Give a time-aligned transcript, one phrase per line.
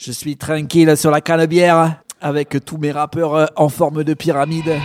[0.00, 4.78] Je suis tranquille sur la canebière avec tous mes rappeurs euh, en forme de pyramide.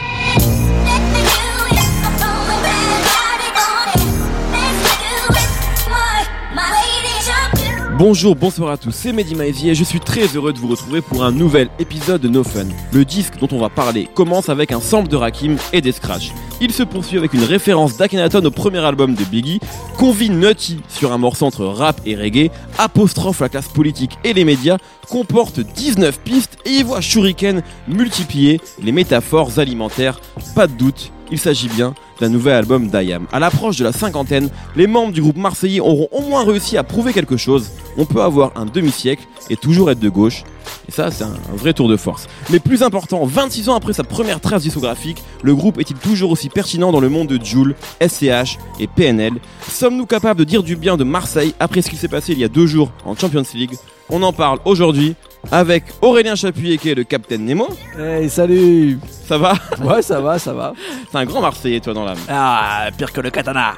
[8.00, 11.02] Bonjour, bonsoir à tous, c'est Mehdi Maizy et je suis très heureux de vous retrouver
[11.02, 12.66] pour un nouvel épisode de No Fun.
[12.92, 16.32] Le disque dont on va parler commence avec un sample de Rakim et des scratchs.
[16.60, 19.60] Il se poursuit avec une référence d'Akhenaton au premier album de Biggie,
[19.96, 22.50] convie Nutty sur un morceau entre rap et reggae,
[22.80, 28.60] apostrophe la classe politique et les médias, comporte 19 pistes et y voit Shuriken multiplier
[28.82, 30.20] les métaphores alimentaires.
[30.56, 33.28] Pas de doute, il s'agit bien d'un nouvel album d'Ayam.
[33.34, 36.84] À l'approche de la cinquantaine, les membres du groupe marseillais auront au moins réussi à
[36.84, 37.70] prouver quelque chose.
[37.98, 40.46] On peut avoir un demi-siècle et toujours être de gauche.
[40.88, 42.28] Et ça, c'est un vrai tour de force.
[42.50, 46.48] Mais plus important, 26 ans après sa première trace discographique, le groupe est-il toujours aussi
[46.48, 49.34] pertinent dans le monde de Joule, SCH et PNL
[49.68, 52.46] Sommes-nous capables de dire du bien de Marseille après ce qui s'est passé il y
[52.46, 53.76] a deux jours en Champions League?
[54.10, 55.16] On en parle aujourd'hui
[55.52, 57.68] avec Aurélien Chapuis qui est le Captain Nemo.
[57.98, 59.54] Hey, salut Ça va?
[59.82, 60.74] Ouais, ça va, ça va.
[61.12, 62.18] C'est un grand Marseillais, toi, dans l'âme.
[62.30, 63.74] Ah, pire que le katana.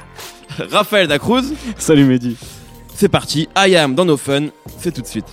[0.70, 1.52] Raphaël Dacruz.
[1.78, 2.36] Salut Mehdi.
[2.94, 4.46] C'est parti, I am dans nos fun,
[4.78, 5.26] c'est tout de suite.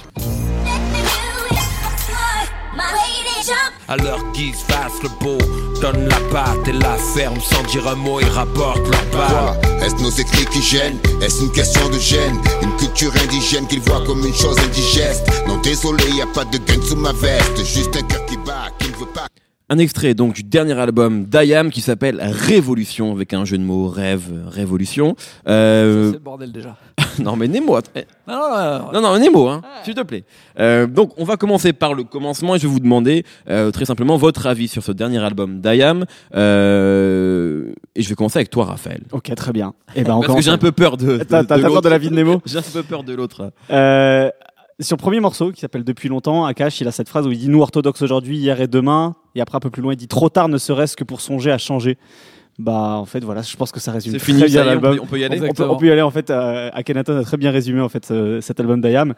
[3.94, 5.38] À leur guise, fasse le beau,
[5.80, 9.30] donne la patte et la ferme sans dire un mot, ils rapportent la balle.
[9.30, 9.86] Quoi?
[9.86, 10.98] Est-ce nos écrits qui gênent?
[11.22, 12.36] Est-ce une question de gêne?
[12.64, 16.58] Une culture indigène qu'ils voient comme une chose indigeste Non désolé, y a pas de
[16.58, 19.28] gun sous ma veste Juste un cœur qui bat, qui ne veut pas
[19.70, 23.90] Un extrait donc du dernier album d'Ayam qui s'appelle Révolution avec un jeu de mots
[23.90, 25.16] rêve révolution.
[25.48, 26.76] Euh, C'est le bordel déjà.
[27.24, 30.24] non mais Nemo, att- eh, Non, non, Nemo, hein, s'il te plaît.
[30.60, 33.86] Euh, donc on va commencer par le commencement et je vais vous demander euh, très
[33.86, 36.06] simplement votre avis sur ce dernier album d'Ayam.
[36.36, 39.02] Euh, et je vais commencer avec toi Raphaël.
[39.12, 39.74] Ok, très bien.
[39.96, 41.18] Et ben on Parce que j'ai un peu peur de.
[41.18, 43.52] de- T'as peur de la vie de Nemo J'ai un peu peur de l'autre.
[43.72, 44.30] Euh,
[44.80, 47.38] Sur le premier morceau qui s'appelle Depuis longtemps, Akash, il a cette phrase où il
[47.40, 49.16] dit Nous orthodoxes aujourd'hui, hier et demain.
[49.36, 51.52] Et après, un peu plus loin, il dit Trop tard ne serait-ce que pour songer
[51.52, 51.98] à changer.
[52.60, 54.96] Bah, en fait, voilà, je pense que ça résume très fini, bien on l'album.
[54.96, 55.38] peut, on peut y aller.
[55.38, 55.74] On peut, Exactement.
[55.74, 56.30] on peut y aller en fait.
[56.30, 59.14] Euh, Akhenaton a très bien résumé en fait ce- cet album d'Ayam.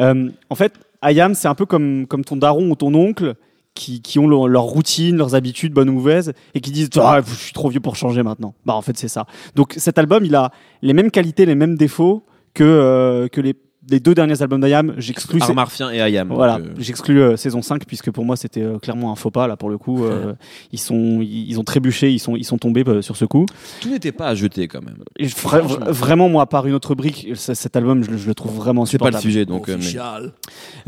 [0.00, 3.34] Euh, en fait, Ayam, c'est un peu comme comme ton daron ou ton oncle
[3.74, 7.20] qui, qui ont leur, leur routine, leurs habitudes, bonnes ou mauvaises, et qui disent ah,
[7.26, 8.54] je suis trop vieux pour changer maintenant.
[8.66, 9.26] Bah en fait c'est ça.
[9.54, 10.50] Donc cet album, il a
[10.82, 13.54] les mêmes qualités, les mêmes défauts que euh, que les,
[13.90, 14.94] les deux derniers albums d'Ayam.
[14.98, 16.28] J'exclus Art martien et Ayam.
[16.28, 19.30] donc, voilà, euh, j'exclus euh, saison 5 puisque pour moi c'était euh, clairement un faux
[19.30, 20.04] pas là pour le coup.
[20.04, 20.34] euh,
[20.72, 23.46] ils sont ils, ils ont trébuché, ils sont ils sont tombés euh, sur ce coup.
[23.80, 24.98] tout n'était pas à jeter quand même.
[25.18, 28.34] Et vra- vraiment moi à part une autre brique, cet album je, le- je le
[28.34, 29.68] trouve vraiment C'est pas le sujet donc.
[29.68, 29.98] euh, mais-.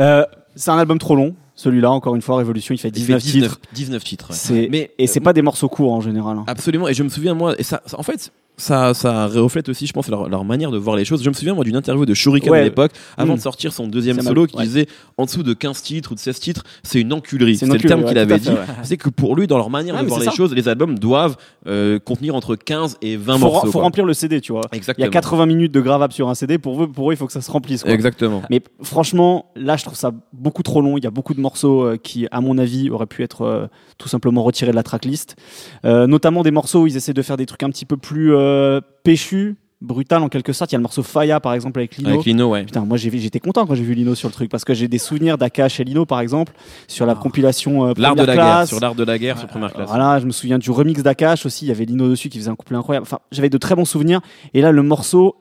[0.00, 0.24] Euh,
[0.54, 3.22] c'est un album trop long, celui-là encore une fois Révolution, il fait Il fait 19
[3.22, 3.60] titres.
[3.74, 4.30] 19 titres.
[4.50, 4.68] ouais.
[4.70, 6.38] Mais Et c'est euh, pas des morceaux courts en général.
[6.38, 6.44] hein.
[6.46, 9.86] Absolument, et je me souviens, moi, et ça, ça- en fait, ça, ça reflète aussi,
[9.86, 11.22] je pense, leur, leur manière de voir les choses.
[11.22, 12.60] Je me souviens, moi, d'une interview de Shuriken Ouais.
[12.60, 13.36] à l'époque, avant Mm.
[13.36, 14.64] de sortir son deuxième solo, mal, qui ouais.
[14.64, 14.86] disait
[15.18, 17.56] en dessous de 15 titres ou de 16 titres, c'est une enculerie.
[17.56, 18.50] C'est le terme qu'il avait dit.
[18.82, 20.32] C'est que pour lui, dans leur manière Ouais, de voir les ça.
[20.32, 21.36] choses, les albums doivent
[21.66, 23.66] euh, contenir entre 15 et 20 faut, morceaux.
[23.66, 23.82] faut quoi.
[23.82, 24.62] remplir le CD, tu vois.
[24.72, 27.16] Il y a 80 minutes de gravable sur un CD, pour eux, pour eux il
[27.16, 27.82] faut que ça se remplisse.
[27.82, 27.92] quoi.
[27.92, 28.42] Exactement.
[28.50, 30.96] Mais franchement, là, je trouve ça beaucoup trop long.
[30.96, 33.66] Il y a beaucoup de morceaux euh, qui, à mon avis, auraient pu être euh,
[33.98, 35.36] tout simplement retirés de la tracklist.
[35.84, 38.80] Notamment des morceaux où ils essaient de faire des trucs un petit peu plus euh,
[39.04, 40.72] péchus, brutal en quelque sorte.
[40.72, 42.10] Il y a le morceau Faya, par exemple, avec Lino.
[42.10, 42.64] Avec Lino, ouais.
[42.64, 44.98] Putain, moi j'étais content quand j'ai vu Lino sur le truc parce que j'ai des
[44.98, 46.52] souvenirs d'Akash et Lino par exemple
[46.88, 47.16] sur la Ah.
[47.22, 48.68] compilation euh, L'art de Première la guerre, Classe.
[48.70, 49.88] sur l'art de la guerre, sur première classe.
[49.88, 52.50] Voilà, je me souviens du remix d'Akash aussi, il y avait Lino dessus qui faisait
[52.50, 53.04] un couplet incroyable.
[53.06, 54.20] Enfin, j'avais de très bons souvenirs
[54.54, 55.36] et là le morceau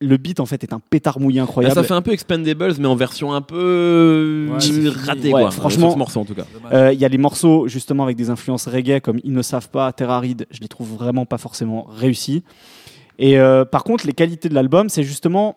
[0.00, 1.74] le beat en fait est un pétard mouillé Là, incroyable.
[1.74, 4.88] ça fait un peu Expendables, mais en version un peu Ouais, fini.
[4.88, 5.50] ratée, Ouais, quoi.
[5.50, 6.44] franchement- Sur ce morceau, en tout cas.
[6.72, 9.70] Euh, Il y a les morceaux justement avec des influences reggae comme Ils ne savent
[9.70, 12.42] pas, Terre aride, je les trouve vraiment pas forcément réussis.
[13.18, 15.56] Et euh, par contre, les qualités de l'album, c'est justement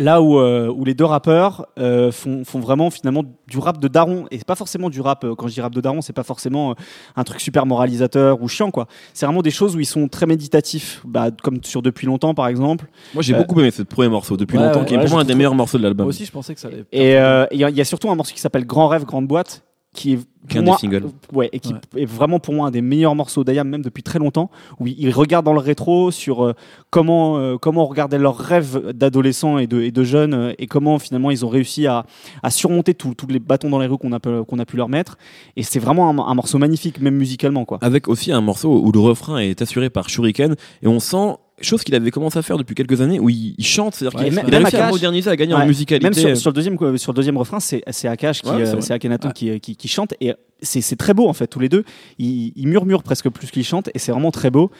[0.00, 3.86] là où, euh, où les deux rappeurs euh, font, font vraiment finalement du rap de
[3.86, 4.24] daron.
[4.30, 6.22] Et c'est pas forcément du rap, euh, quand je dis rap de daron, c'est pas
[6.24, 6.74] forcément euh,
[7.16, 8.86] un truc super moralisateur ou chiant, quoi.
[9.14, 12.48] C'est vraiment des choses où ils sont très méditatifs, bah, comme sur Depuis longtemps par
[12.48, 12.86] exemple.
[13.14, 15.04] Moi, j'ai Euh, beaucoup aimé ce premier morceau depuis ouais, longtemps, ouais, qui est ouais,
[15.04, 16.04] pour moi un des meilleurs morceaux de l'album.
[16.06, 16.84] Moi aussi, je pensais que ça allait.
[16.92, 19.04] Et euh, il y, a- il y a surtout un morceau qui s'appelle Grand rêve,
[19.04, 19.62] grande boîte,
[19.94, 20.18] qui est
[20.62, 21.04] des singles.
[21.32, 22.02] ouais, et qui Ouais.
[22.02, 24.48] est vraiment pour moi un des meilleurs morceaux d'Ayam, même depuis très longtemps,
[24.78, 26.54] où il il regarde dans le rétro sur euh,
[26.90, 30.66] comment euh, comment on regardait leurs rêves d'adolescents et de, et de jeunes, euh, et
[30.68, 32.06] comment finalement ils ont réussi à,
[32.42, 34.88] à surmonter tous les bâtons dans les roues qu'on a, pu- qu'on a pu leur
[34.88, 35.18] mettre.
[35.56, 37.78] Et c'est vraiment un, un morceau magnifique, même musicalement, quoi.
[37.82, 41.82] Avec aussi un morceau où le refrain est assuré par Shuriken et on sent chose
[41.82, 44.38] qu'il avait commencé à faire depuis quelques années, où il, il chante, c'est-à-dire Ouais, qu'il
[44.38, 44.92] a même réussi à Akash.
[44.92, 45.62] moderniser, à gagner Ouais.
[45.62, 46.04] en musicalité.
[46.04, 48.64] Même sur, sur le deuxième euh, sur le deuxième refrain, c'est c'est Akash qui Ouais,
[48.66, 51.68] c'est euh, Akhenaton qui, qui qui chante et c'est très beau en fait tous les
[51.68, 51.84] deux.
[52.18, 54.70] Ils, ils murmurent presque plus qu'ils chantent et c'est vraiment très beau.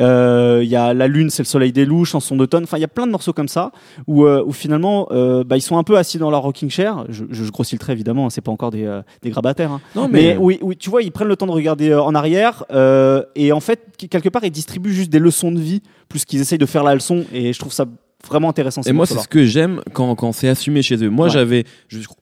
[0.00, 2.64] Euh, Il y a la lune, c'est le soleil des loups, chanson d'automne.
[2.64, 3.72] Enfin, il y a plein de morceaux comme ça
[4.06, 7.04] où, euh, où finalement euh, bah, ils sont un peu assis dans leur rocking chair.
[7.08, 9.72] Je, grossis le trait évidemment, hein, c'est pas encore des, des grabataires.
[9.72, 9.80] hein.
[9.94, 12.64] Non, Mais, mais, oui, oui, tu vois, ils prennent le temps de regarder en arrière
[13.34, 16.40] et en fait, qu- quelque part, ils distribuent juste des leçons de vie plus qu'ils
[16.40, 17.84] essayent de faire la leçon et je trouve ça
[18.26, 18.82] vraiment intéressant.
[18.82, 21.08] Et moi, c'est ce que j'aime quand, quand c'est assumé chez eux.
[21.10, 21.32] Moi, Ouais.
[21.32, 21.64] j'avais,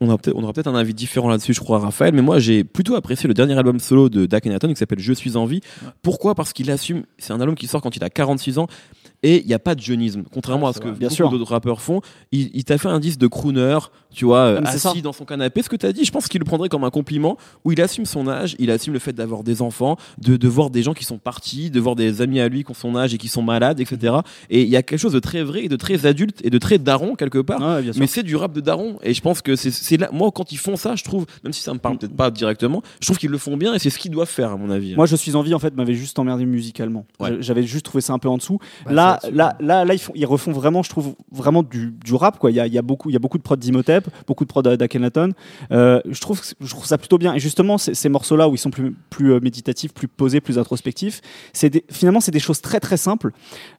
[0.00, 2.94] on, peut-être- aura peut-être un avis différent là-dessus, je crois, Raphaël, mais moi, j'ai plutôt
[2.94, 5.60] apprécié le dernier album solo de Dakenaton qui s'appelle Je suis en vie.
[6.02, 6.34] Pourquoi?
[6.34, 8.66] Parce qu'il assume, c'est un album qui sort quand il a 46 ans
[9.22, 10.24] et il n'y a pas de jeunisme.
[10.32, 10.88] Contrairement Ouais, à ce que.
[10.90, 12.00] Bien beaucoup d'autres rappeurs font,
[12.32, 13.78] il, il t'a fait un disque de crooner,
[14.14, 15.00] tu vois, c'est assis ça.
[15.02, 15.62] dans son canapé.
[15.62, 17.80] Ce que tu as dit, je pense qu'il le prendrait comme un compliment où il
[17.80, 20.94] assume son âge, il assume le fait d'avoir des enfants, de, de voir des gens
[20.94, 23.28] qui sont partis, de voir des amis à lui qui ont son âge et qui
[23.28, 24.14] sont malades, etc.
[24.50, 26.58] Et il y a quelque chose de très vrai et de très adulte et de
[26.58, 27.60] très daron quelque part.
[27.60, 27.90] Ouais.
[27.96, 30.52] Mais c'est du rap de daron et je pense que c'est- c'est là moi quand
[30.52, 33.18] ils font ça je trouve même si ça me parle peut-être pas directement je trouve
[33.18, 35.16] qu'ils le font bien et c'est ce qu'ils doivent faire à mon avis Moi, je
[35.16, 37.06] suis en vie, en fait, m'avait juste emmerdé musicalement.
[37.20, 37.36] Ouais.
[37.40, 38.58] J'avais juste trouvé ça un peu en dessous.
[38.86, 42.14] Bah, là, là, là, là, ils, font, ils refont vraiment, je trouve, vraiment du, du
[42.14, 42.38] rap.
[42.38, 42.50] Quoi.
[42.50, 44.44] Il, y a, il, y a beaucoup, il y a beaucoup de prod d'Imhotep, beaucoup
[44.44, 45.30] de prod d'Akhenaton.
[45.72, 47.34] Euh, je, trouve, que- je trouve ça plutôt bien.
[47.34, 51.20] Et justement, ces, morceaux-là où ils sont plus, plus euh, méditatifs, plus posés, plus introspectifs,
[51.62, 53.32] des- finalement, c'est des choses très, très simples.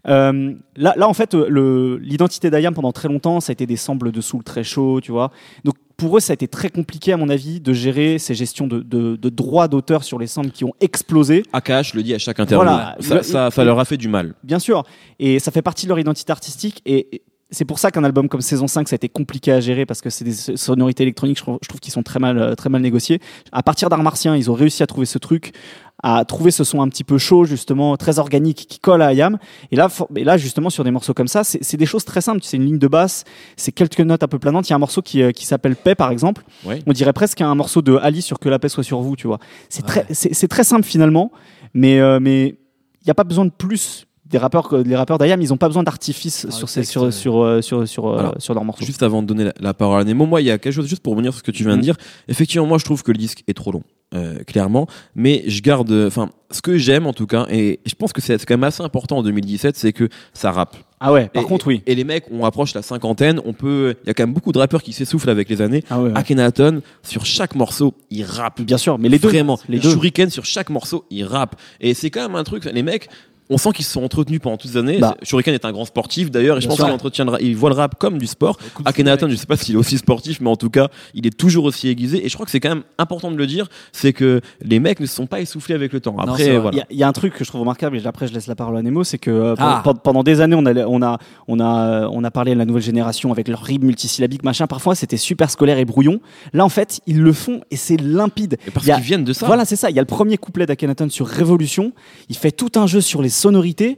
[0.08, 4.12] Euh, là, là, en fait, l'identité d'Ayam pendant très longtemps, ça a été des samples
[4.12, 5.32] de soul très chauds, tu vois.
[5.64, 8.68] Donc, pour eux, ça a été très compliqué, à mon avis, de gérer ces gestions
[8.68, 11.44] de, de, de droits d'auteur sur les samples qui ont explosé.
[11.54, 12.98] Akash le dit à chaque interview Voilà.
[13.00, 14.84] ça, ça, ça leur a fait du mal Bien sûr.
[15.20, 16.82] Et ça fait partie de leur identité artistique.
[16.86, 19.60] Et et c'est pour ça qu'un album comme Saison 5, ça a été compliqué à
[19.60, 22.38] gérer parce que c'est des sonorités électroniques, je trouve, je trouve qu'ils sont très mal,
[22.38, 23.20] euh, très mal négociés.
[23.52, 25.54] À partir d'Art Martien, ils ont réussi à trouver ce truc,
[26.02, 29.38] à trouver ce son un petit peu chaud, justement, très organique, qui colle à Ayam.
[29.72, 32.40] Et là, et là justement, sur des morceaux comme ça, c'est des choses très simples.
[32.44, 33.26] C'est une ligne de basse,
[33.58, 34.68] c'est quelques notes un peu planantes.
[34.68, 36.44] Il y a un morceau qui, euh, qui s'appelle Paix, par exemple.
[36.66, 36.82] Ouais.
[36.88, 39.28] On dirait presque un morceau de Ali sur Que la paix soit sur vous, tu
[39.28, 39.40] vois.
[39.70, 41.32] C'est très, c'est c'est très simple finalement,
[41.74, 44.08] mais euh, mais il n'y a pas besoin de plus.
[44.28, 47.04] Des rappeurs, que- les rappeurs d'Ayam, ils n'ont pas besoin d'artifice Ah, sur, texte, sur,
[47.04, 47.12] ouais.
[47.12, 48.84] sur, euh, sur, sur, euh, Alors, sur leurs morceaux.
[48.86, 50.88] juste avant de donner la, la parole à Nemo moi il y a quelque chose
[50.88, 51.84] juste pour revenir sur ce que tu viens de Mhm.
[51.84, 51.96] dire
[52.28, 53.84] effectivement moi je trouve que le disque est trop long
[54.16, 58.14] euh, clairement mais je garde enfin ce que j'aime en tout cas et je pense
[58.14, 61.28] que c'est c'est quand même assez important en 2017 c'est que ça rappe Ah ouais,
[61.30, 61.84] par Et- contre, oui.
[61.86, 64.52] et les mecs on approche la cinquantaine on peut il y a quand même beaucoup
[64.54, 66.18] de rappeurs qui s'essoufflent avec les années Ah ouais, ouais.
[66.18, 69.28] Akhenaton sur chaque morceau il rappe Bien sûr, mais les deux.
[69.30, 69.60] Vraiment.
[69.70, 69.92] Les deux.
[69.92, 71.56] Shuriken sur chaque morceau, il rappe.
[71.82, 73.10] Et c'est quand même un truc, les mecs,
[73.50, 74.98] on sent qu'ils se sont entretenus pendant toutes les années.
[75.00, 75.16] Bah.
[75.24, 77.56] Shuriken est un grand sportif d'ailleurs, et je Bien pense qu'il entretient le ra- il
[77.56, 78.58] voit le rap comme du sport.
[78.66, 81.38] Écoute, Akhenaton, je sais pas s'il est aussi sportif, mais en tout cas, il est
[81.38, 82.26] toujours aussi aiguisé.
[82.26, 85.00] Et je crois que c'est quand même important de le dire, c'est que les mecs
[85.00, 86.16] ne se sont pas essoufflés avec le temps.
[86.18, 86.48] Après.
[86.48, 86.78] Il voilà.
[86.78, 88.48] y, a- il y a un truc que je trouve remarquable, et après je laisse
[88.48, 89.82] la parole à Nemo, c'est que euh, Ah.
[89.84, 91.18] pendant, pendant des années, on a, on, a,
[91.48, 94.68] on, a, on a parlé de la nouvelle génération avec leur rythme multisyllabique, machin.
[94.68, 96.20] Parfois, c'était super scolaire et brouillon.
[96.54, 98.58] Là, en fait, ils le font et c'est limpide.
[98.68, 99.46] Et parce qu'ils viennent de ça.
[99.46, 99.90] Voilà, c'est ça.
[99.90, 101.92] Il y a le premier couplet d'Akhenaton sur Révolution.
[102.30, 103.98] Il fait tout un jeu sur les sonorités.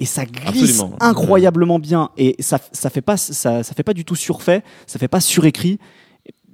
[0.00, 0.96] Et ça glisse Absolument.
[1.00, 2.10] incroyablement bien.
[2.16, 4.62] Et ça, ça fait pas, ça, ça fait pas du tout surfait.
[4.86, 5.78] Ça fait pas surécrit.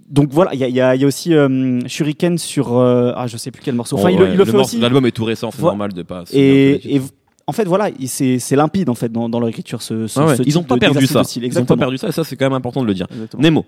[0.08, 2.76] Donc voilà, il y a, il y a- il y a aussi euh, Shuriken sur,
[2.78, 3.96] euh, ah je sais plus quel morceau.
[3.96, 4.78] Enfin, il, Bon, le- il ouais, le fait aussi.
[4.78, 6.24] L'album est tout récent, c'est normal de pas.
[6.32, 7.00] Et,
[7.46, 9.82] en fait, voilà, il- c'est c'est limpide en fait dans, dans leur écriture.
[9.82, 11.22] Ce, ce- Ah ouais, ce ils ont pas de- perdu ça.
[11.36, 13.06] Ils ont pas perdu ça, et ça c'est quand même important de le dire.
[13.12, 13.42] Exactement.
[13.42, 13.64] Nemo.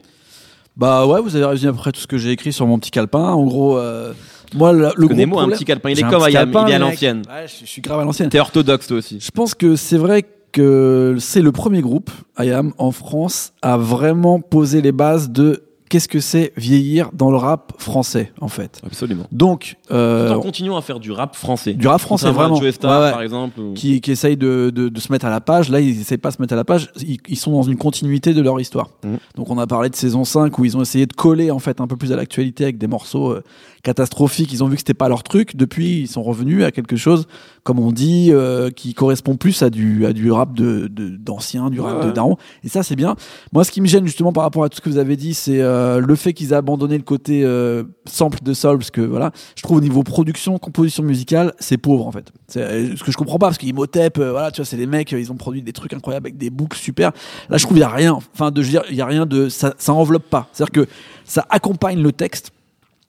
[0.76, 3.30] Bah ouais, vous avez résumé après tout ce que j'ai écrit sur mon petit calepin.
[3.32, 4.12] En gros, euh,
[4.54, 6.78] moi, le, le gros a un petit calepin, il est comme Ayam, il est à
[6.78, 7.22] l'ancienne.
[7.28, 8.28] Ouais, je, je suis grave à l'ancienne.
[8.28, 9.18] T'es orthodoxe toi aussi.
[9.20, 14.40] Je pense que c'est vrai que c'est le premier groupe, IAM, en France, à vraiment
[14.40, 18.80] poser les bases de qu'est-ce que c'est vieillir dans le rap français, en fait.
[18.84, 19.24] Absolument.
[19.32, 21.74] Donc, euh, Tout en continuant à faire du rap français.
[21.74, 22.56] du rap français, vraiment.
[22.56, 23.12] Joe Star, Ouais, ouais.
[23.12, 23.60] par exemple.
[23.60, 25.70] ou- qui, qui essayent de, de, de se mettre à la page.
[25.70, 26.90] Là, ils essayent pas de se mettre à la page.
[27.00, 28.88] Ils, ils sont dans une continuité de leur histoire.
[29.04, 29.18] Mhm.
[29.36, 31.80] Donc, on a parlé de saison 5 où ils ont essayé de coller en fait
[31.80, 33.42] un peu plus à l'actualité avec des morceaux euh,
[33.82, 34.52] catastrophiques.
[34.52, 35.56] Ils ont vu que c'était pas leur truc.
[35.56, 37.26] Depuis, ils sont revenus à quelque chose,
[37.62, 41.70] comme on dit, euh, qui correspond plus à du, à du rap de, de- d'anciens,
[41.70, 42.06] du rap Ouais.
[42.06, 42.36] de daron.
[42.64, 43.14] Et ça, c'est bien.
[43.52, 45.34] Moi, ce qui me gêne justement par rapport à tout ce que vous avez dit,
[45.34, 49.00] c'est euh, le fait qu'ils aient abandonné le côté euh, sample de soul, parce que
[49.00, 52.32] voilà, je trouve au niveau production, composition musicale, c'est pauvre en fait.
[52.48, 54.86] C'est euh, ce que je comprends pas, parce qu'Imhotep, euh, voilà, tu vois, c'est des
[54.86, 57.12] mecs, ils ont produit des trucs incroyables avec des boucles super.
[57.50, 58.18] Là, je trouve il y a rien.
[58.34, 60.48] Enfin, de, je dire, il y a rien de, ça, ça enveloppe pas.
[60.52, 60.90] C'est-à-dire que
[61.24, 62.52] ça accompagne le texte.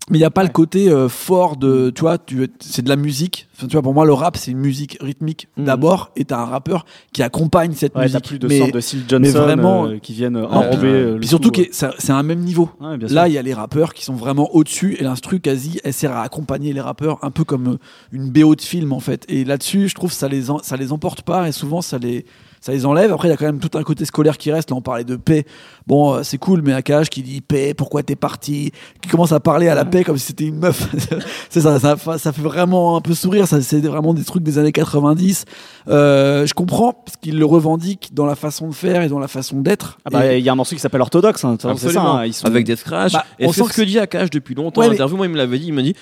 [0.09, 2.89] Mais il y a pas le côté euh, fort de tu vois tu c'est de
[2.89, 5.65] la musique Enfin, tu vois pour moi le rap c'est une musique rythmique Mhm.
[5.65, 8.73] d'abord et t'as un rappeur qui accompagne cette Ouais, t'as musique plus de mais, sortes
[8.73, 10.87] de Seal Johnson vraiment- euh, qui viennent Non, enrober.
[10.87, 12.97] euh, puis surtout tout, que c'est un même niveau ouais.
[13.09, 16.11] Là, il y a les rappeurs qui sont vraiment au-dessus et l'instru quasi elle sert
[16.11, 17.77] à accompagner les rappeurs un peu comme euh,
[18.11, 19.25] une BO de film en fait.
[19.29, 22.25] Et là-dessus, je trouve ça les en- ça les emporte pas et souvent ça les
[22.67, 23.11] ça les enlève.
[23.11, 24.69] Après, il y a quand même tout un côté scolaire qui reste.
[24.69, 25.45] Là, on parlait de paix.
[25.87, 28.71] Bon, euh, c'est cool, mais Akash qui dit paix, pourquoi t'es parti?
[29.01, 30.87] Qui commence à parler à la paix comme si c'était une meuf.
[31.49, 33.47] c'est ça, ça, fa- ça fait vraiment un peu sourire.
[33.47, 35.45] Ça, c'est vraiment des trucs des années 90.
[35.87, 39.27] Euh, je comprends parce qu'ils le revendiquent dans la façon de faire et dans la
[39.27, 39.97] façon d'être.
[40.05, 42.25] Ah bah, Et- il y a un morceau qui s'appelle Orthodoxe, hein, c'est ça, hein,
[42.25, 43.13] ils sont- Avec des scratchs.
[43.13, 45.15] Bah, et on sent ce que dit Akash depuis longtemps Ouais, en mais- interview.
[45.17, 45.67] Moi, il me l'avait dit.
[45.67, 45.95] Il m'a dit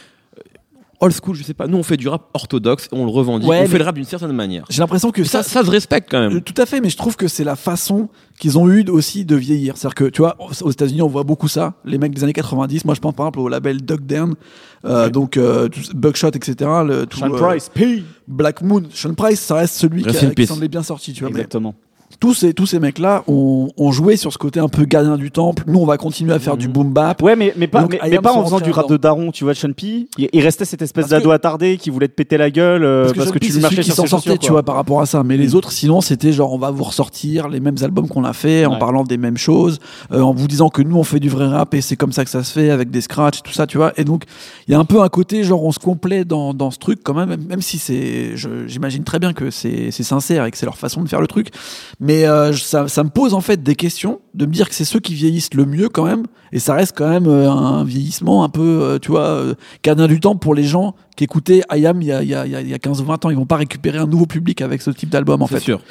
[0.99, 1.67] old school, je sais pas.
[1.67, 3.47] Nous, on fait du rap orthodoxe on le revendique.
[3.49, 4.65] Ouais, on fait le rap d'une certaine manière.
[4.69, 6.41] J'ai l'impression que Ça, ça, ça se respecte quand Euh, même.
[6.41, 8.09] Tout à fait, mais je trouve que c'est la façon
[8.39, 9.77] qu'ils ont eu aussi de vieillir.
[9.77, 11.73] C'est-à-dire que, tu vois, aux États-Unis, on voit beaucoup ça.
[11.85, 14.35] Les mecs des années 90, moi je pense par exemple au label Duck Down,
[14.85, 16.55] euh, donc euh, Buckshot, etc.
[16.85, 18.03] Le, tout, Sean euh, Price, P.
[18.27, 21.21] Black Moon, Sean Price, ça reste celui qui, Rest qui s'en est bien sorti, tu
[21.21, 21.29] vois.
[21.29, 21.75] mais Exactement.
[22.19, 25.31] Tous ces, tous ces mecs-là ont, ont joué sur ce côté un peu gardien du
[25.31, 25.63] temple.
[25.67, 27.21] Nous, on va continuer à faire du boom bap.
[27.21, 29.53] Ouais, mais, mais pas, Donc, mais, pas en faisant du rap de daron, tu vois,
[29.53, 30.07] Sean P.
[30.17, 32.83] Il, il restait cette espèce Parce que- d'ado attardé qui voulait te péter la gueule
[32.83, 35.01] euh, parce, Sean que P, tu lui marchais sur s'en sortait, tu vois, par rapport
[35.01, 35.23] à ça.
[35.23, 35.55] Mais les Mm.
[35.55, 38.73] autres, sinon, c'était genre, on va vous ressortir les mêmes albums qu'on a fait, en
[38.73, 38.79] Ouais.
[38.79, 39.79] parlant des mêmes choses,
[40.11, 42.23] euh, en vous disant que nous, on fait du vrai rap et c'est comme ça
[42.23, 43.93] que ça se fait avec des scratchs, tout ça, tu vois.
[43.97, 44.23] Et donc,
[44.67, 46.99] il y a un peu un côté, genre, on se complaît dans, dans ce truc
[47.03, 48.35] quand même, même, si c'est,
[48.67, 51.27] j'imagine très bien que c'est c'est sincère et que c'est leur façon de faire le
[51.27, 51.49] truc.
[51.99, 54.75] Mais euh, je- ça, ça me pose en fait des questions, de me dire que
[54.75, 56.25] c'est ceux qui vieillissent le mieux quand même.
[56.51, 60.07] Et ça reste quand même euh, un vieillissement un peu, euh, tu vois, euh, gardien
[60.07, 62.51] du temps pour les gens qui écoutaient IAM il y a, il y a, il
[62.51, 63.29] y a- il y a 15 ou 20 ans.
[63.29, 65.61] Ils vont pas récupérer un nouveau public avec ce type d'album en C'est fait.
[65.61, 65.81] sûr.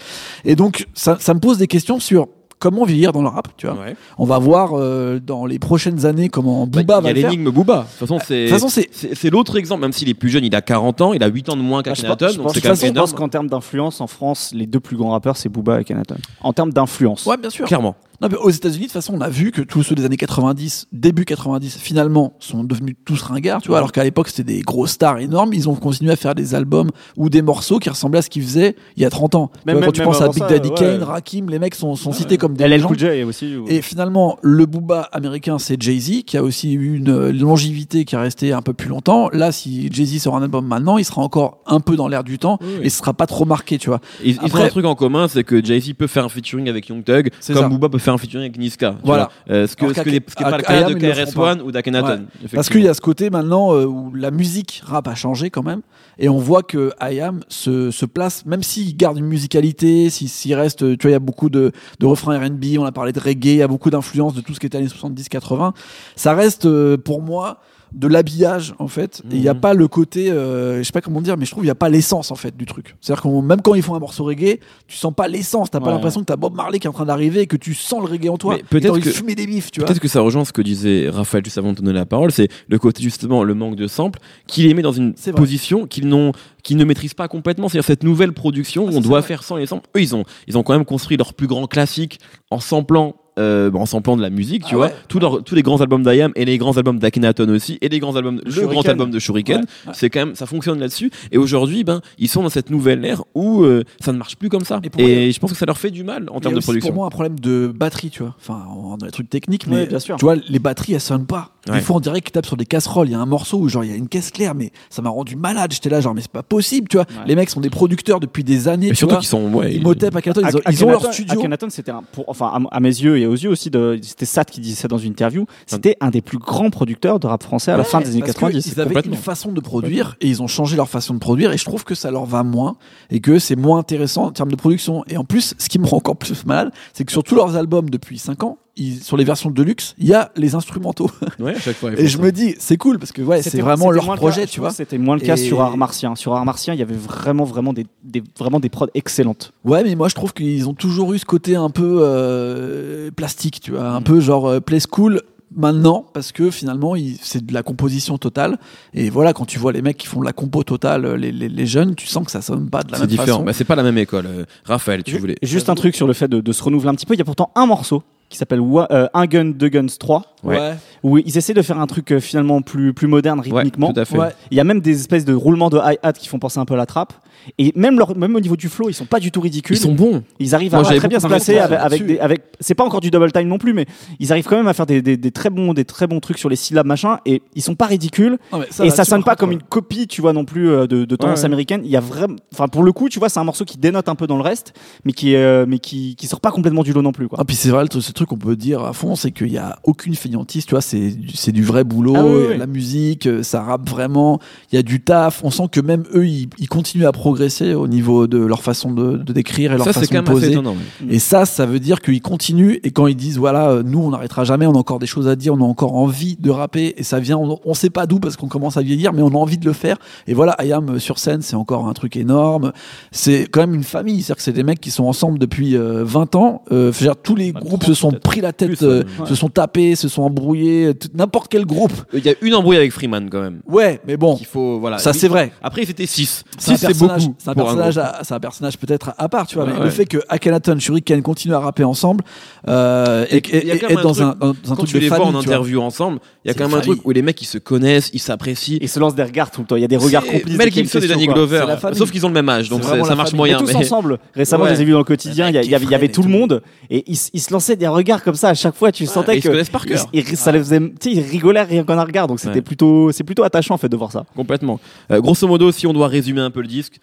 [0.44, 2.28] Et donc, ça, ça me pose des questions sur
[2.64, 3.76] comment vieillir dans le rap, tu vois.
[3.76, 3.94] Ouais.
[4.16, 7.12] On va voir euh, dans les prochaines années comment Bah, Booba il y va a
[7.12, 7.30] le faire.
[7.30, 7.76] l'énigme Booba.
[7.76, 8.48] De toute façon, c'est.
[8.48, 11.12] Façon, c'est C'est c'est l'autre exemple, même s'il est plus jeune, il a 40 ans,
[11.12, 13.28] il a 8 ans de moins Ah, je qu'Akhenaton, pense- je pense- je pense qu'en
[13.28, 16.16] termes d'influence en France, les deux plus grands rappeurs, c'est Booba et Kenaton.
[16.40, 17.26] En termes d'influence.
[17.26, 17.66] Ouais, bien sûr.
[17.66, 17.94] Clairement.
[18.20, 20.16] Non, mais aux États-Unis, de toute façon, on a vu que tous ceux des années
[20.16, 24.60] 90, début 90, finalement, sont devenus tous ringards, tu vois, alors qu'à l'époque, c'était des
[24.62, 25.52] gros stars énormes.
[25.52, 28.42] Ils ont continué à faire des albums ou des morceaux qui ressemblaient à ce qu'ils
[28.44, 29.50] faisaient il y a 30 ans.
[29.52, 30.74] Tu Même- vois, même- quand tu même penses à Big ça, Daddy ouais.
[30.76, 32.88] Kane, Rakim, les mecs sont, sont cités comme des LL légendes.
[32.88, 33.54] Cool J aussi.
[33.68, 38.20] Et finalement, le Booba américain, c'est Jay-Z, qui a aussi eu une longévité qui a
[38.20, 39.28] resté un peu plus longtemps.
[39.32, 42.38] Là, si Jay-Z sort un album maintenant, il sera encore un peu dans l'air du
[42.38, 42.86] temps Oui, oui.
[42.86, 44.00] et ce sera pas trop marqué, tu vois.
[44.24, 46.68] Ils, ils Après- ont un truc en commun, c'est que Jay-Z peut faire un featuring
[46.68, 47.68] avec Young Thug, comme ça.
[47.68, 48.96] Booba peut faire un featuring avec Niska.
[49.02, 49.30] Voilà.
[49.50, 52.26] Euh, ce que ce n'est pas le cas de KRS-One ou d'Akhenaton.
[52.52, 55.62] Parce qu'il y a ce côté maintenant euh, où la musique rap a changé quand
[55.62, 55.82] même,
[56.18, 60.54] et on voit que IAM se, se place, même s'il garde une musicalité, s'il s'il
[60.54, 63.20] reste, tu vois, il y a beaucoup de, de refrains R&B, on a parlé de
[63.20, 65.72] reggae, il y a beaucoup d'influence de tout ce qui était années 70-80,
[66.16, 67.60] ça reste euh, pour moi
[67.94, 69.60] de l'habillage en fait et il n'y a Mhm.
[69.60, 71.76] pas le côté euh, je sais pas comment dire mais je trouve il y a
[71.76, 72.96] pas l'essence en fait du truc.
[73.00, 74.58] C'est à dire que même quand ils font un morceau reggae
[74.88, 75.70] tu sens pas l'essence.
[75.70, 75.92] T'as pas Ouais.
[75.92, 78.06] l'impression que t'as Bob Marley qui est en train d'arriver et que tu sens le
[78.10, 78.56] reggae en toi.
[78.68, 81.58] Peut-être que- fumer des bifs tu Peut-être que ça rejoint ce que disait Raphaël juste
[81.58, 84.66] avant de te donner la parole, c'est le côté justement le manque de samples qu'il
[84.66, 86.32] les met dans une position qu'ils n'ont
[86.64, 89.56] qu'ils ne maîtrisent pas complètement, c'est-à-dire cette nouvelle production Ah, où on doit faire sans
[89.56, 89.88] les samples.
[89.96, 92.18] Eux ils ont ils ont quand même construit leur plus grand classique
[92.50, 94.94] en samplant euh, en samplant de la musique, tu Ah vois, ouais.
[95.08, 97.98] tous, leurs- tous les grands albums d'IAM et les grands albums d'Akhenaton aussi et les
[97.98, 98.70] grands albums le Shuriken.
[98.72, 99.92] grand album de Shuriken, Ouais, ouais.
[99.94, 103.22] c'est quand même ça fonctionne là-dessus et aujourd'hui ben ils sont dans cette nouvelle ère
[103.34, 105.90] où euh, ça ne marche plus comme ça Et je pense que ça leur fait
[105.90, 106.88] du mal en a termes de production.
[106.90, 108.34] pour moi un problème de batterie, tu vois.
[108.40, 110.16] Enfin, on- dans les trucs techniques, mais Ouais, bien sûr.
[110.16, 111.50] tu vois, les batteries elles sonnent pas.
[111.68, 111.76] Ouais.
[111.76, 113.08] Des fois, on dirait qu'ils tapent sur des casseroles.
[113.08, 115.00] Il y a un morceau où genre il y a une caisse claire, mais ça
[115.00, 115.72] m'a rendu malade.
[115.72, 117.06] J'étais là, genre mais c'est pas possible, tu vois.
[117.08, 117.22] Ouais.
[117.26, 118.90] Les mecs sont des producteurs depuis des années.
[118.90, 121.38] Tu surtout qu'ils sont ouais, Imhotep, Akhenaton, ils, ont- Ak- ils ont leur studio.
[121.40, 124.44] Akhenaton, c'était un, pour, enfin, à mes yeux et aux yeux aussi de, c'était Sat
[124.44, 125.46] qui disait ça dans une interview.
[125.66, 128.20] C'était un des plus grands producteurs de rap français à la Ouais, fin des années
[128.20, 128.66] parce que 90.
[128.66, 131.58] Ils avaient une façon de produire et ils ont changé leur façon de produire et
[131.58, 132.76] je trouve que ça leur va moins
[133.10, 135.04] et que c'est moins intéressant en termes de production.
[135.08, 137.56] Et en plus, ce qui me rend encore plus malade, c'est que sur tous leurs
[137.56, 141.10] albums depuis 5 ans, ils- sur les versions de luxe, il y a les instrumentaux.
[141.38, 141.92] Ouais, à chaque fois.
[141.92, 142.22] Et je ça.
[142.22, 144.70] me dis, c'est cool parce que ouais, c'est vraiment leur projet, cas- tu vois.
[144.70, 146.14] C'était moins le cas Et- sur Art Martien.
[146.16, 149.52] Sur Art Martien, il y avait vraiment, vraiment des, des- vraiment des prods excellentes.
[149.64, 153.60] Ouais, mais moi je trouve qu'ils ont toujours eu ce côté un peu euh, plastique,
[153.60, 154.04] tu vois, un Mm.
[154.04, 155.20] peu genre euh, play school.
[155.56, 158.58] Maintenant, parce que finalement, c'est de la composition totale.
[158.92, 161.30] Et voilà, quand tu vois les mecs qui font de la compo totale, euh, les,
[161.30, 163.26] les, les jeunes, tu sens que ça sonne pas de la C'est même différent.
[163.26, 163.42] façon.
[163.44, 164.26] Bah, c'est pas la même école.
[164.26, 165.36] Euh, Raphaël, tu voulais.
[165.42, 167.14] Juste un truc sur le fait de, de se renouveler un petit peu.
[167.14, 168.02] Il y a pourtant un morceau
[168.34, 168.60] qui s'appelle
[168.90, 170.74] euh, Un Gun, Deux Guns 3, Ouais.
[171.02, 173.92] où ils essaient de faire un truc euh, finalement plus, plus moderne Ouais, rythmiquement.
[173.92, 174.18] tout à fait.
[174.18, 174.28] Ouais.
[174.50, 176.74] Il y a même des espèces de roulements de hi-hat qui font penser un peu
[176.74, 177.12] à la trappe.
[177.58, 179.76] Et même, leur, même au niveau du flow, ils sont pas du tout ridicules.
[179.76, 180.22] Ils sont bons.
[180.40, 182.04] Ils arrivent Moi, à très bien se placer avec, avec là-dessus.
[182.14, 183.86] des, avec, c'est pas encore du double time non plus, mais
[184.18, 186.38] ils arrivent quand même à faire des, des, des très bons, des très bons trucs
[186.38, 189.36] sur les syllabes machin, et ils sont pas ridicules, Non, mais et ça sonne pas
[189.36, 191.44] comme une copie, tu vois, non plus euh, de, de tendance Ouais.
[191.46, 191.82] américaine.
[191.84, 194.08] Il y a vraiment, enfin, pour le coup, tu vois, c'est un morceau qui dénote
[194.08, 194.72] un peu dans le reste,
[195.04, 197.38] mais qui, euh, mais qui, qui sort pas complètement du lot non plus, quoi.
[197.40, 199.58] Ah, puis c'est vrai, truc- ce truc qu'on peut dire à fond, c'est qu'il y
[199.58, 202.58] a aucune feignantise, tu vois, c'est du- c'est du vrai boulot, Ah oui, oui.
[202.58, 204.40] la musique, euh, ça rappe vraiment,
[204.72, 207.74] il y a du taf, on sent que même eux, ils, ils continuent à progresser
[207.74, 210.32] au niveau de leur façon de, de décrire et leur Ça, façon quand de même
[210.34, 210.52] poser.
[210.52, 210.76] étonnant.
[211.08, 214.10] Et ça, ça veut dire qu'ils continuent et quand ils disent voilà, euh, nous on
[214.10, 216.94] n'arrêtera jamais, on a encore des choses à dire, on a encore envie de rapper
[216.96, 219.28] et ça vient, on, on sait pas d'où parce qu'on commence à vieillir, mais on
[219.28, 219.98] a envie de le faire.
[220.26, 222.72] Et voilà, Ayam euh, sur scène, c'est encore un truc énorme.
[223.12, 226.04] C'est quand même une famille, c'est-à-dire que c'est des mecs qui sont ensemble depuis euh,
[226.04, 226.62] 20 ans.
[226.72, 228.22] Euh, tous les Bah, groupes 30 se sont peut-être.
[228.22, 229.26] pris la tête, Plus, euh, ouais.
[229.26, 231.92] se sont tapés, se sont embrouillés, n'importe quel groupe.
[232.12, 233.60] Il y a une embrouille avec Freeman quand même.
[233.66, 234.98] Ouais, mais bon, Il faut voilà.
[234.98, 235.52] ça c'est vrai.
[235.62, 236.44] Après, ils étaient 6.
[236.58, 237.36] C'est un 6 c'est personnage, beaucoup.
[237.38, 239.64] c'est un personnage, un personnage peut-être à, part, tu vois.
[239.64, 239.84] Ouais, mais ouais.
[239.84, 242.24] le fait que Akhenaton, Shuriken continuent à rapper ensemble
[242.68, 243.36] euh, et,
[243.68, 245.80] Et un dans un, dans un Quand truc tu de les vois famille, en interview
[245.80, 248.20] ensemble, il y a quand même un truc où les mecs ils se connaissent, ils
[248.20, 248.78] s'apprécient.
[248.80, 249.76] Et se lancent des regards tout le temps.
[249.76, 250.56] Il y a des regards complices.
[250.56, 251.26] Mel Gibson et Danny.
[251.26, 253.58] Glover, sauf qu'ils ont le même âge, donc ça, marche moyen.
[253.58, 254.18] Tous ensemble.
[254.34, 255.48] Récemment, je les ai vus dans le quotidien.
[255.48, 258.50] Il y, avait, tout le monde et ils, ils se lançaient des regards comme ça
[258.50, 258.92] à chaque fois.
[258.92, 260.06] Tu sentais et ils se que connaissent par cœur.
[260.12, 262.26] ils- ça les faisait, ils rigolaient rien qu'en un regard.
[262.26, 262.60] Donc c'était Ouais.
[262.62, 264.24] plutôt, c'est plutôt attachant en fait de voir ça.
[264.36, 264.78] Complètement.
[265.10, 266.98] Euh, grosso modo, si on doit résumer un peu le disque,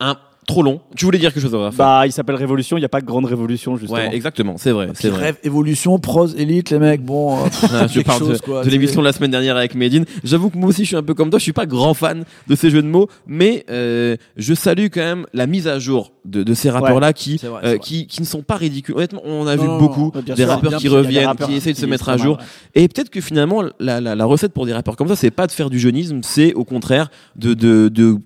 [0.00, 0.16] un
[0.50, 0.80] trop long.
[0.96, 2.76] Tu voulais dire quelque chose, Raphaël Bah, il s'appelle Révolution.
[2.76, 3.98] Il n'y a pas de grande révolution justement.
[4.00, 5.20] Ouais, exactement, c'est vrai, c'est vrai.
[5.26, 7.38] rêve, évolution, prose, élite, les mecs, bon.
[7.38, 10.04] euh, pff, Ah, je parle de, quoi, l'émission de la semaine dernière avec Medine.
[10.24, 12.24] J'avoue que moi aussi je suis un peu comme toi, je suis pas grand fan
[12.48, 16.12] de ces jeux de mots, mais euh, je salue quand même la mise à jour
[16.24, 18.94] de, de ces rappeurs-là qui, vrai, euh, qui, qui ne sont pas ridicules.
[18.96, 20.48] Honnêtement, on a Non, vu non, beaucoup non, des sûr.
[20.48, 22.38] rappeurs qui reviennent, rappeurs qui essayent de se mettre à jour.
[22.74, 25.46] Et peut-être que finalement, la, la, la recette pour des rappeurs comme ça, c'est pas
[25.46, 28.16] de faire du jeunisme, c'est au contraire de, de, de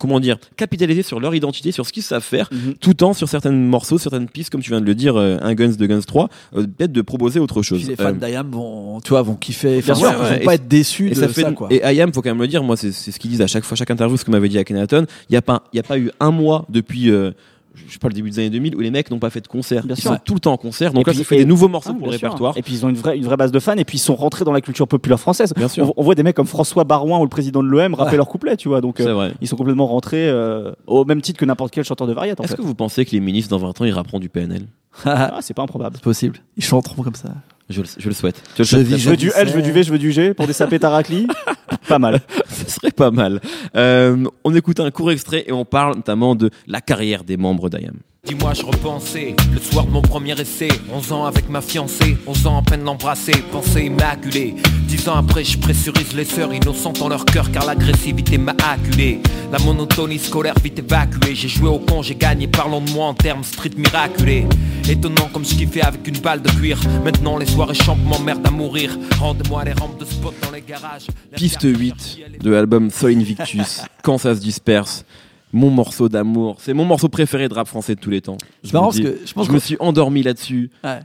[0.00, 2.74] comment dire, capitaliser sur leur identité, sur ce qu'ils savent faire, Mhm.
[2.80, 5.54] tout en sur certains morceaux, certaines pistes, comme tu viens de le dire, euh, un
[5.54, 7.78] Guns, deux Guns 3, euh, peut-être de proposer autre chose.
[7.80, 9.80] Puis les fans Euh, d'Ayam vont, tu vois, vont kiffer.
[9.82, 11.68] Bien sûr, ouais, ouais, Ils vont pas être déçus et de ça ça, fait quoi.
[11.70, 13.76] et IAM faut quand même le dire moi c'est ce qu'ils disent à chaque fois
[13.76, 15.98] chaque interview ce que m'avait dit Akhenaton il y a pas il y a pas
[15.98, 17.30] eu un mois depuis euh,
[17.74, 19.46] je sais pas le début des années 2000 où les mecs n'ont pas fait de
[19.48, 20.10] concert Bien ils sûr.
[20.12, 21.68] sont tout le temps en concert donc Et là puis- ça fait et- des nouveaux
[21.68, 22.22] morceaux Ah, pour le sûr.
[22.28, 24.00] répertoire Et puis ils ont une vraie, une vraie base de fans et puis ils
[24.00, 25.52] sont rentrés dans la culture populaire française.
[25.56, 27.94] bien sûr On, on voit des mecs comme François Barouin ou le président de l'OM
[27.94, 28.16] rapper Ouais.
[28.16, 28.80] leurs couplets, tu vois.
[28.80, 31.84] Donc c'est euh, vrai ils sont complètement rentrés euh, au même titre que n'importe quel
[31.84, 32.42] chanteur de variété.
[32.42, 34.62] Est-ce que vous pensez que les ministres dans 20 ans ils rapperont du PNL
[35.04, 35.96] Ah, c'est pas improbable.
[35.96, 36.38] C'est possible.
[36.56, 37.28] Ils chanteront comme ça.
[37.68, 39.48] je le, je le souhaite je le Je souhaite vis- très Je veux du L,
[39.48, 41.28] je veux du V, je veux du G pour des sapés taracli.
[41.88, 42.20] pas mal.
[42.80, 43.40] Serait pas mal.
[43.76, 47.68] Euh, on écoute un court extrait et on parle notamment de la carrière des membres
[47.68, 47.98] d'IAM.
[48.22, 50.68] Dis-moi, je repensais le soir de mon premier essai.
[50.92, 54.56] 11 ans avec ma fiancée, 11 ans à peine l'embrasser, pensée immaculée.
[54.88, 59.20] 10 ans après, je pressurise les sœurs innocentes en leur cœur car l'agressivité m'a acculé.
[59.50, 61.34] La monotonie scolaire vite évacuée.
[61.34, 64.46] J'ai joué au con, j'ai gagné, parlons de moi en termes street miraculés.
[64.86, 66.78] Étonnant comme je kiffais avec une balle de cuir.
[67.02, 68.98] Maintenant, les soirées champ m'emmerdent à mourir.
[69.18, 71.06] Rendez-moi les rampes de spot dans les garages.
[71.36, 75.06] Piste 8 de l'album Soul Invictus, Quand ça se disperse.
[75.52, 78.36] Mon morceau d'amour, c'est mon morceau préféré de rap français de tous les temps.
[78.62, 79.02] Je, parce dis.
[79.02, 81.00] que je pense je me suis endormi là-dessus Ouais.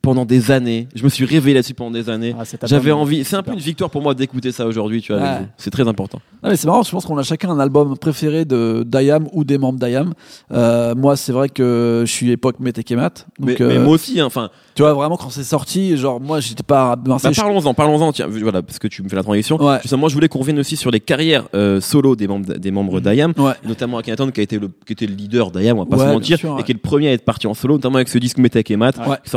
[0.00, 0.88] Pendant des années.
[0.94, 2.34] Je me suis réveillé là-dessus pendant des années.
[2.38, 3.24] Ah, J'avais envie.
[3.24, 5.22] C'est un peu une victoire pour moi d'écouter ça aujourd'hui, tu vois.
[5.22, 5.48] Ouais.
[5.56, 6.20] C'est très important.
[6.54, 9.78] C'est marrant, je pense qu'on a chacun un album préféré de d'Ayam ou des membres
[9.78, 10.12] d'Ayam.
[10.52, 13.10] Euh, moi, c'est vrai que je suis époque Metekemat.
[13.38, 16.20] Mais, Donc, mais euh, moi aussi, hein, enfin, tu vois, vraiment, quand c'est sorti, genre,
[16.20, 17.32] moi, j'étais pas à Marseille.
[17.36, 18.12] bah, parlons-en, parlons-en.
[18.12, 19.62] Tiens, voilà, parce que tu me fais la transition.
[19.62, 19.78] Ouais.
[19.82, 22.70] Justement, moi, je voulais qu'on revienne aussi sur les carrières euh, solo des membres, des
[22.70, 23.32] membres d'IAM.
[23.38, 23.52] Ouais.
[23.64, 26.12] notamment Akhenaton qui a été le qui était le leader d'IAM on va pas se
[26.12, 28.18] mentir sûr, et qui est le premier à être parti en solo notamment avec ce
[28.18, 28.70] disque Metek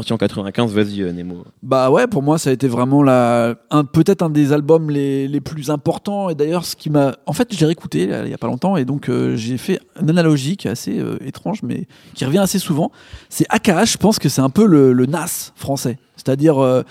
[0.05, 3.55] sorti en 95 vas-y euh, Nemo Bah ouais, pour moi, ça a été vraiment la,
[3.71, 6.29] un, peut-être un des albums les, les plus importants.
[6.29, 8.77] Et d'ailleurs, ce qui m'a, en fait, j'ai réécouté là, il y a pas longtemps,
[8.77, 12.39] et donc euh, j'ai fait une analogie qui est assez euh, étrange, mais qui revient
[12.39, 12.91] assez souvent.
[13.29, 16.59] C'est AKH, je pense que c'est un peu le, le Nas français, c'est-à-dire.
[16.63, 16.83] euh,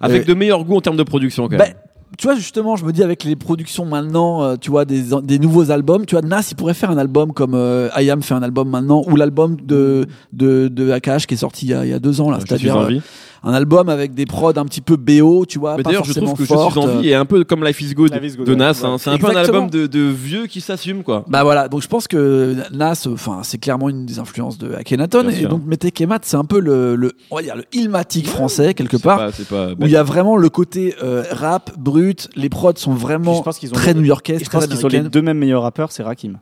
[0.00, 1.74] avec euh, de meilleurs goûts en termes de production quand bah, même
[2.18, 5.38] tu vois, justement, je me dis avec les productions maintenant, euh, tu vois, des, des
[5.38, 8.42] nouveaux albums, tu vois, Nas, il pourrait faire un album comme euh, IAM fait un
[8.42, 11.90] album maintenant, ou l'album de, de, de AKH qui est sorti il y a, il
[11.90, 12.38] y a deux ans, là.
[12.40, 13.02] C'est-à-dire euh, vie
[13.42, 16.12] un album avec des prods un petit peu BO, tu vois, mais pas d'ailleurs je
[16.12, 16.74] trouve forcément que fortes.
[16.74, 18.54] je suis en vie est un peu comme Life is Good Life is Good, de.
[18.54, 18.84] Nas Ouais.
[18.84, 18.96] hein.
[18.98, 21.88] c'est un peu un album de, de vieux qui s'assume quoi Bah voilà, donc je
[21.88, 25.48] pense que Nas, enfin, c'est clairement une des influences de Akhenaton, Bien et sûr.
[25.48, 28.74] donc Metek et Matt, c'est un peu le, le, on va dire, le Illmatic français,
[28.74, 32.28] quelque part, pas- c'est pas où il y a vraiment le côté euh, rap, brut,
[32.36, 34.88] les prods sont vraiment je pense qu'ils ont très new-yorkais, je très pense qu'ils sont
[34.88, 36.38] les deux mêmes meilleurs rappeurs, c'est Rakim.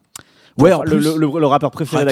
[0.58, 2.02] Ouais, le, le, le- le rappeur préféré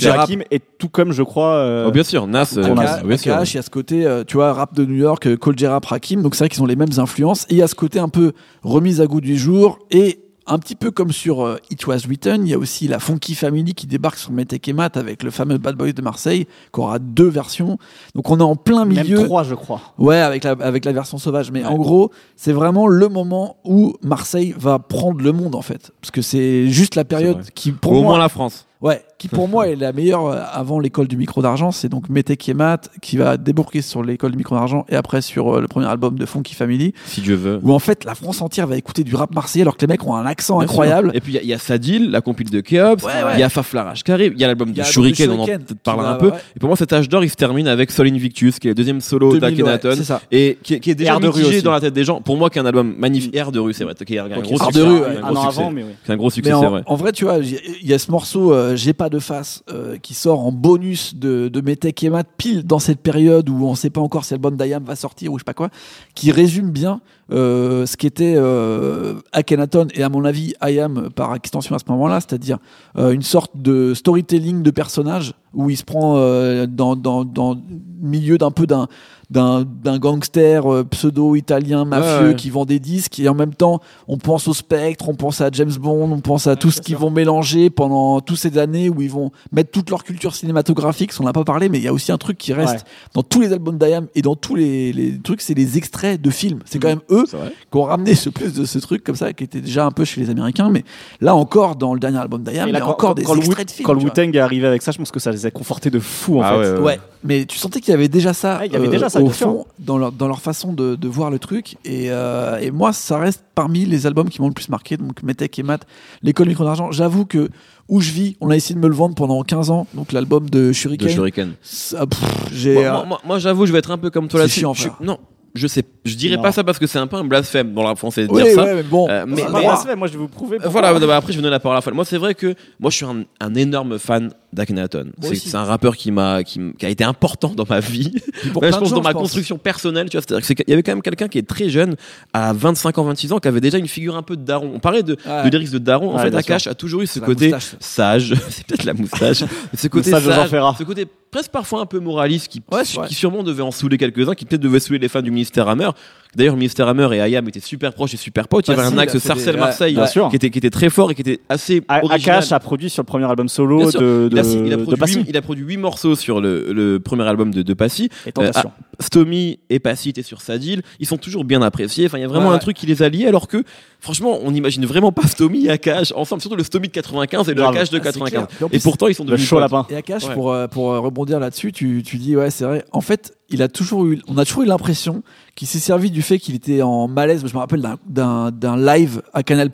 [0.00, 0.18] J-Rap.
[0.20, 1.54] Rakim, et tout comme je crois.
[1.54, 2.54] euh, Oh, bien sûr, Nas.
[2.56, 3.32] euh, a- Aka- bien sûr.
[3.52, 5.84] Il y a ce côté, euh, tu vois, rap de New York, euh, Cold Rap,
[5.86, 7.98] Rakim, donc c'est vrai qu'ils ont les mêmes influences, et il y a ce côté
[7.98, 11.86] un peu remise à goût du jour, et un petit peu comme sur euh, It
[11.86, 14.96] Was Written, il y a aussi la Funky Family qui débarque sur Metek et Matt
[14.96, 17.78] avec le fameux Bad Boys de Marseille, qui aura deux versions,
[18.14, 19.24] donc on est en plein même milieu.
[19.24, 19.80] trois, je crois.
[19.98, 21.50] Ouais, avec la, avec la version sauvage.
[21.50, 21.66] Mais Ouais.
[21.70, 25.92] en gros, c'est vraiment le moment où Marseille va prendre le monde, en fait.
[26.00, 28.66] Parce que c'est juste la période qui, pour Au moi, moins la France.
[28.80, 31.70] Ouais, qui pour moi est la meilleure euh, avant l'école du micro d'argent.
[31.70, 35.22] C'est donc Metek et Matt qui va débourquer sur l'école du micro d'argent et après
[35.22, 36.92] sur euh, le premier album de Funky Family.
[37.06, 37.60] Si Dieu veut.
[37.62, 40.04] Où en fait, la France entière va écouter du rap marseillais alors que les mecs
[40.06, 41.08] ont un accent Bien incroyable.
[41.08, 41.16] sûr.
[41.16, 43.32] Et puis il y a- il y, a Sadil, la compile de Keops, il Ouais,
[43.32, 43.40] ouais.
[43.40, 45.68] y a Faflarage qui arrive, il y a l'album de Shuriken, on en Shuriken peut-être
[45.68, 46.26] qui parler va- un peu.
[46.30, 46.38] ouais.
[46.56, 48.74] Et pour moi, cet âge d'or, il se termine avec Sol Invictus, qui est le
[48.74, 49.94] deuxième solo 2000, ouais, d'Akhenaton.
[49.96, 50.20] c'est ça.
[50.30, 52.20] et qui, est- qui est déjà de rue dans la tête des gens.
[52.20, 53.34] Pour moi, qui est un album magnifique.
[53.34, 53.94] Air de rue, c'est vrai.
[54.06, 54.78] Qui est un Ok, gros succès.
[54.78, 55.16] de rue, un ouais.
[55.20, 55.60] gros Un an succès.
[55.60, 55.90] avant, mais oui.
[56.04, 56.82] C'est un gros succès, en, vrai.
[56.86, 59.96] en vrai, tu vois, il y a ce morceau euh, J'ai pas de face euh,
[59.98, 63.74] qui sort en bonus de, de Metek et Matt pile dans cette période où on
[63.74, 65.70] sait pas encore si l'album d'Ayam va sortir ou je sais pas quoi,
[66.14, 67.00] qui résume bien
[67.32, 72.20] euh, ce qu'était euh, Akhenaton et à mon avis Ayam par extension à ce moment-là,
[72.20, 72.58] c'est-à-dire
[72.96, 77.54] euh, une sorte de storytelling de personnage où il se prend euh, dans, dans, dans
[77.54, 77.60] le
[78.02, 78.88] milieu d'un peu d'un
[79.30, 82.34] d'un gangster pseudo-italien mafieux ouais.
[82.36, 85.48] qui vend des disques et en même temps on pense au spectre, on pense à
[85.50, 89.00] James Bond, on pense à tout ce qu'ils vont mélanger pendant toutes ces années où
[89.02, 91.92] ils vont mettre toute leur culture cinématographique, on n'a pas parlé mais il y a
[91.92, 95.18] aussi un truc qui reste dans tous les albums d'Ayam et dans tous les, les
[95.18, 96.60] trucs, c'est les extraits de films.
[96.64, 97.52] C'est quand même eux Vrai.
[97.70, 100.04] qui ont ramené ce plus de ce truc comme ça qui était déjà un peu
[100.04, 100.84] chez les Américains mais
[101.20, 103.58] là encore dans le dernier album d'Ayam il y a encore des quand le extraits
[103.58, 103.86] Wu- de films.
[103.86, 104.00] Quand le.
[104.00, 106.42] Wu-Tang est arrivé avec ça, je pense que ça les a confortés de fou en
[106.42, 106.56] Ah fait.
[106.58, 108.88] ouais, ouais, Ouais, mais tu sentais qu'il y avait déjà ça, Ouais, il y avait
[108.88, 111.76] euh, déjà ça, au fond dans leur, dans leur façon de, de voir le truc.
[111.84, 114.96] Et, euh, et moi, ça reste parmi les albums qui m'ont le plus marqué.
[114.96, 115.86] Donc Metek et Matt,
[116.22, 116.90] l'école micro d'argent.
[116.92, 117.48] J'avoue que
[117.88, 119.86] où je vis, on a essayé de me le vendre pendant 15 ans.
[119.94, 121.52] Donc l'album de De Shuriken.
[121.62, 122.20] Ça, pff.
[122.20, 124.64] Moi, euh, moi- moi- moi, j'avoue, je vais être un peu comme toi là-dessus.
[125.00, 125.18] Non,
[125.54, 126.42] je sais, je dirais Non.
[126.42, 128.42] pas ça parce que c'est un peu un blasphème dans le rap français de oui,
[128.42, 128.64] dire ça.
[128.64, 129.08] ouais, mais bon.
[129.08, 130.58] Euh, mais- C'est c'est pas mais- blasphème, moi je vais vous prouver.
[130.64, 131.92] Voilà, bah, après je vais donner la parole à la fois.
[131.92, 135.06] Moi, c'est vrai que moi, je suis un, un énorme fan d'Akhenaton.
[135.20, 138.12] C'est un rappeur qui m'a, qui, qui a été important dans ma vie.
[138.52, 139.22] Pour je pense gens, dans ma pense.
[139.22, 140.24] construction personnelle, tu vois.
[140.26, 141.94] C'est-à-dire qu'il y avait quand même quelqu'un qui est très jeune,
[142.32, 144.70] à 25 ans, 26 ans, qui avait déjà une figure un peu de daron.
[144.74, 145.44] On parlait de, Ouais.
[145.44, 146.10] de lyrics de daron.
[146.12, 148.12] En Ouais, fait, Akash a toujours eu ce la côté moustache, ça.
[148.18, 148.34] sage.
[148.50, 149.44] c'est peut-être la moustache.
[149.76, 150.74] ce côté Moustache de Jean sage, Ferrat.
[150.78, 154.34] ce côté presque parfois un peu moraliste qui, Ouais, qui sûrement devait en saouler quelques-uns,
[154.34, 155.90] qui peut-être devait saouler les fans du ministère Hammer.
[156.36, 158.66] D'ailleurs, ministère Hammer et Ayam étaient super proches et super potes.
[158.66, 160.28] Il y avait un axe Sarcelles-Marseille Bien sûr.
[160.30, 162.38] qui était, qui était très fort et qui était assez A- original.
[162.38, 164.82] Akash a produit sur le premier album solo de, Il a, de, il, a de
[164.82, 165.14] produit Passy.
[165.18, 168.08] huit- il a produit 8 morceaux sur le, le premier album de, de Passy.
[168.26, 168.72] Et Tentation.
[169.00, 170.82] Stomy et Passy étaient sur Sadil.
[171.00, 172.06] Ils sont toujours bien appréciés.
[172.06, 172.58] Enfin, il y a vraiment Ouais, un ouais.
[172.60, 173.26] truc qui les a liés.
[173.26, 173.62] Alors que,
[174.00, 176.40] franchement, on n'imagine vraiment pas Stomy et Akash ensemble.
[176.42, 177.62] Surtout le Stomy de 95 et le.
[177.64, 178.30] Akash de Ah, c'est 95.
[178.30, 178.46] clair.
[178.48, 179.70] Puis en Et pourtant, ils sont le devenus chaud potes.
[179.70, 179.86] lapin.
[179.90, 180.34] Et Akash, Ouais.
[180.34, 182.84] pour, euh, pour euh, rebondir là-dessus, tu, tu dis, ouais, c'est vrai.
[182.92, 185.22] En fait, il a toujours eu, on a toujours eu l'impression
[185.54, 187.42] qu'il s'est servi du fait qu'il était en malaise.
[187.46, 189.70] Je me rappelle d'un- live à Canal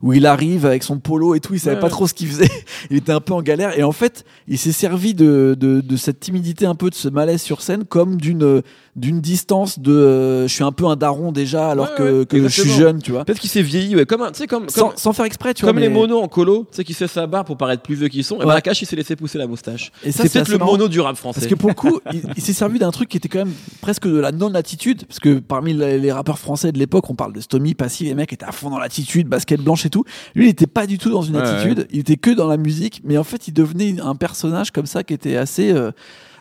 [0.00, 2.28] où il arrive avec son polo et tout, il savait Ouais, pas trop ce qu'il
[2.28, 2.48] faisait.
[2.90, 3.78] il était un peu en galère.
[3.78, 7.08] Et en fait, il s'est servi de, de, de cette timidité, un peu de ce
[7.08, 8.62] malaise sur scène, comme d'une
[8.96, 12.26] d'une distance de euh, je suis un peu un daron déjà alors Ouais, que, ouais,
[12.26, 13.24] que je suis jeune, tu vois.
[13.24, 15.54] Peut-être qu'il s'est vieilli, ouais, comme, un- tu sais, comme, Sans, comme, sans faire exprès,
[15.54, 15.70] tu vois.
[15.72, 17.94] comme les mais- monos en colo, tu sais, qui se fait sa pour paraître plus
[17.94, 18.40] vieux qu'ils sont.
[18.40, 18.50] Et ben.
[18.50, 19.92] Akash, il s'est laissé pousser la moustache.
[20.02, 20.72] Et ça, C'est peut-être le marrant.
[20.72, 21.40] mono du rap français.
[21.40, 23.52] Parce que pour le coup, il, il s'est servi d'un truc qui était quand même
[23.80, 25.04] presque de la non-attitude.
[25.06, 28.14] Parce que parmi les, les rappeurs français de l'époque, on parle de Stomy, Passy, les
[28.14, 30.04] mecs étaient à fond dans l'attitude, basket blanche et tout.
[30.34, 33.00] Lui, il était pas du tout dans une attitude, il était que dans la musique.
[33.04, 35.70] Mais en fait, il devenait un personnage comme ça qui était assez.
[35.72, 35.92] euh,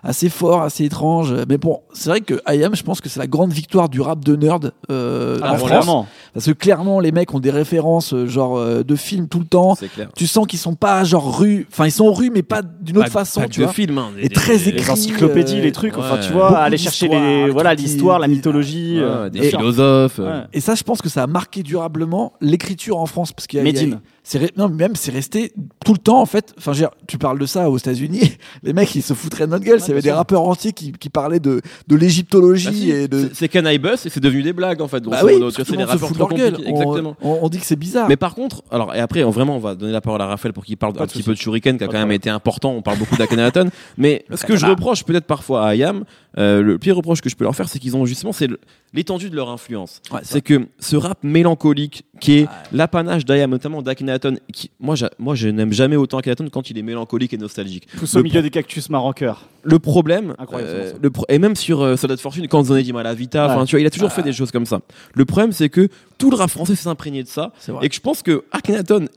[0.04, 1.34] assez fort, assez étrange.
[1.50, 4.24] Mais bon, c'est vrai que IAM, je pense que c'est la grande victoire du rap
[4.24, 5.70] de nerd euh, Ah, en France.
[5.70, 6.08] vraiment.
[6.34, 9.46] Parce que clairement, les mecs ont des références euh, genre euh, de films tout le
[9.46, 9.76] temps.
[9.76, 10.10] c'est clair.
[10.16, 13.06] Tu sens qu'ils sont pas genre rue, enfin ils sont rue mais pas d'une autre
[13.08, 13.74] Pas- façon, pas tu de vois.
[13.74, 14.84] film, hein, des- Et très des- écrit.
[14.84, 18.28] Les encyclopédies, euh, les trucs, enfin tu vois, Beaucoup aller chercher les, voilà l'histoire, la
[18.28, 18.98] mythologie.
[18.98, 20.20] Ouais, euh, des et- philosophes.
[20.20, 20.42] euh.
[20.42, 20.46] ouais.
[20.54, 23.62] Et ça, je pense que ça a marqué durablement l'écriture en France, parce qu'il y
[23.62, 24.00] a, y a-.
[24.30, 25.52] c'est non, même c'est resté
[25.84, 26.54] tout le temps en fait.
[26.60, 29.48] Enfin, je veux dire, tu parles de ça aux États-Unis, les mecs ils se foutraient
[29.48, 29.80] de notre gueule.
[29.80, 32.92] Il y avait bien des rappeurs entiers qui, qui parlaient de, de l'égyptologie Bah si,
[32.92, 33.30] et de.
[33.34, 35.02] c'est- Canaille Bus et c'est devenu des blagues en fait.
[35.04, 36.58] Bah oui, c'est des rappeurs fout de leur trop gueule.
[36.66, 37.16] Exactement.
[37.24, 38.08] on- on dit que c'est bizarre.
[38.08, 40.54] Mais par contre, alors et après, on, vraiment, on va donner la parole à Raphaël
[40.54, 42.72] pour qu'il parle Pas un petit peu de Shuriken, qui a quand même été important.
[42.74, 46.04] On parle beaucoup d'Akhenaton, mais ce que je reproche peut-être parfois à Ayam,
[46.38, 48.48] euh, le pire reproche que je peux leur faire, c'est qu'ils ont justement c'est
[48.94, 50.02] l'étendue de leur influence.
[50.12, 55.36] Ouais, c'est que ce rap mélancolique, qui est l'apanage d'Ayam, notamment d'Akhenaton, qui moi, moi,
[55.36, 57.88] je n'aime jamais autant Akhenaton quand il est mélancolique et nostalgique.
[57.98, 59.48] Tous au milieu des cactus maroqueurs.
[59.64, 60.98] Le problème, euh, morceau.
[61.02, 63.60] le pro- et même sur euh, Soldat de Fortune, quand on a dit Malavita, enfin,
[63.62, 63.66] Ouais.
[63.66, 64.80] tu vois, il a toujours fait des choses comme ça.
[65.14, 67.52] Le problème, c'est que tout le rap français s'est imprégné de ça,
[67.82, 69.08] et que je pense que Akhenaton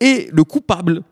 [0.00, 1.02] est le coupable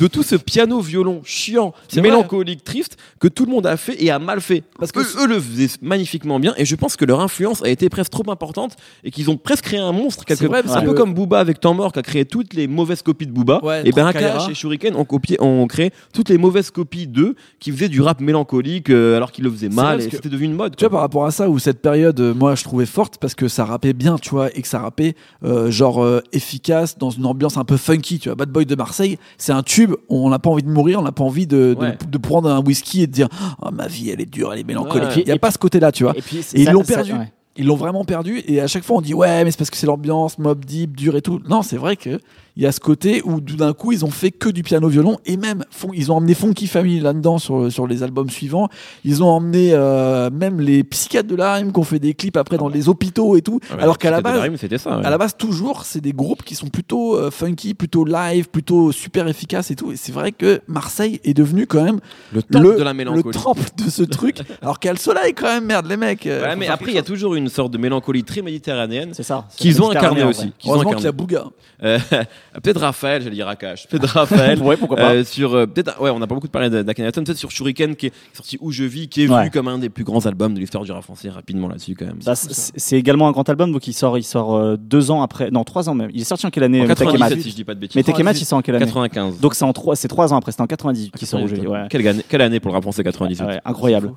[0.00, 4.02] de tout ce piano violon chiant, C'est mélancolique, triste que tout le monde a fait
[4.02, 4.64] et a mal fait.
[4.78, 7.88] Parce que eux, le faisaient magnifiquement bien et je pense que leur influence a été
[7.88, 10.62] presque trop importante et qu'ils ont presque créé un monstre quelque C'est part.
[10.62, 13.26] parce un peu comme Booba avec Temps Mort qui a créé toutes les mauvaises copies
[13.26, 13.60] de Booba.
[13.62, 17.70] Ouais, et ben et Shuriken ont copié, ont créé toutes les mauvaises copies d'eux qui
[17.70, 20.54] faisaient du rap mélancolique euh, alors qu'ils le faisaient C'est mal et c'était devenu une
[20.54, 20.76] mode.
[20.76, 23.34] Tu vois, par rapport à ça, où cette période, euh, moi, je trouvais forte parce
[23.34, 27.26] que ça rappait bien, tu vois, et que ça rappait, euh, genre, efficace, dans une
[27.26, 28.36] ambiance un peu funky, tu vois.
[28.36, 31.12] Bad Boy de Marseille, c'est un tube, on n'a pas envie de mourir, on n'a
[31.12, 31.98] pas envie de, de- Ouais.
[32.08, 33.28] de prendre un whisky et de dire,
[33.62, 35.08] oh, ma vie, elle est dure, elle est mélancolique.
[35.08, 35.20] Ouais.
[35.22, 36.16] Il n'y a pas ce côté-là, tu vois.
[36.16, 37.12] Et puis, c'est Et ils l'ont ça- perdu.
[37.12, 37.32] ouais.
[37.56, 39.76] Ils l'ont vraiment perdu et à chaque fois on dit ouais mais c'est parce que
[39.76, 41.40] c'est l'ambiance Mob Deep dur et tout.
[41.48, 42.20] Non c'est vrai que
[42.60, 44.86] il y a ce côté où tout d'un coup ils ont fait que du piano
[44.86, 48.68] violon et même ils ont emmené Funky Family là-dedans sur, sur les albums suivants.
[49.02, 52.36] Ils ont emmené euh, même les psychiatres de la rime qui ont fait des clips
[52.36, 53.60] après dans les hôpitaux et tout.
[53.72, 54.98] Ouais, alors qu'à la base rime, c'était ça.
[54.98, 55.06] ouais.
[55.06, 58.92] à la base, toujours, c'est des groupes qui sont plutôt euh, funky, plutôt live, plutôt
[58.92, 59.92] super efficaces et tout.
[59.92, 62.00] Et c'est vrai que Marseille est devenu quand même
[62.34, 63.38] le temple le, de la le mélancolie.
[63.42, 64.36] temple de ce truc.
[64.60, 66.26] Alors qu'il y a le soleil quand même, merde, les mecs.
[66.26, 69.48] euh, mais après, il y a toujours une sorte de mélancolie très méditerranéenne C'est ça.
[69.56, 70.52] Qu'ils ont incarné aussi.
[70.58, 71.16] qu'ils ont Heureusement qu'il y a incarné.
[71.16, 71.44] Bouga.
[72.62, 73.86] Peut-être Raphaël, j'allais dire Akash.
[73.88, 74.60] Peut-être Raphaël.
[74.70, 75.14] Ouais, pourquoi pas.
[75.14, 77.24] Euh, sur euh, peut-être ouais, on n'a pas beaucoup parlé d'Akhenaton.
[77.24, 79.44] Peut-être sur Shuriken qui est sorti où je vis, qui est Ouais.
[79.44, 81.28] vu comme un des plus grands albums de l'histoire du rap français.
[81.30, 82.18] Rapidement là-dessus quand même.
[82.24, 85.50] Bah, c'est également un grand album, donc il sort, il sort euh, deux ans après,
[85.50, 86.10] non trois ans même.
[86.12, 87.80] Il est sorti en quelle année en euh, Metekemat 97 si je dis pas de
[87.80, 87.96] bêtises.
[87.96, 88.84] Metekemat, il sort en quelle année?
[88.86, 89.40] 95.
[89.40, 91.56] Donc c'est en trois, c'est trois ans après, c'est en 98 qui sort au jeu.
[91.66, 91.86] Ouais.
[91.88, 94.12] Quelle, année, quelle année pour le rap français 97 Ouais, incroyable.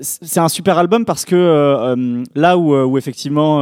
[0.00, 1.94] C'est un super album parce que
[2.34, 3.60] là où, où effectivement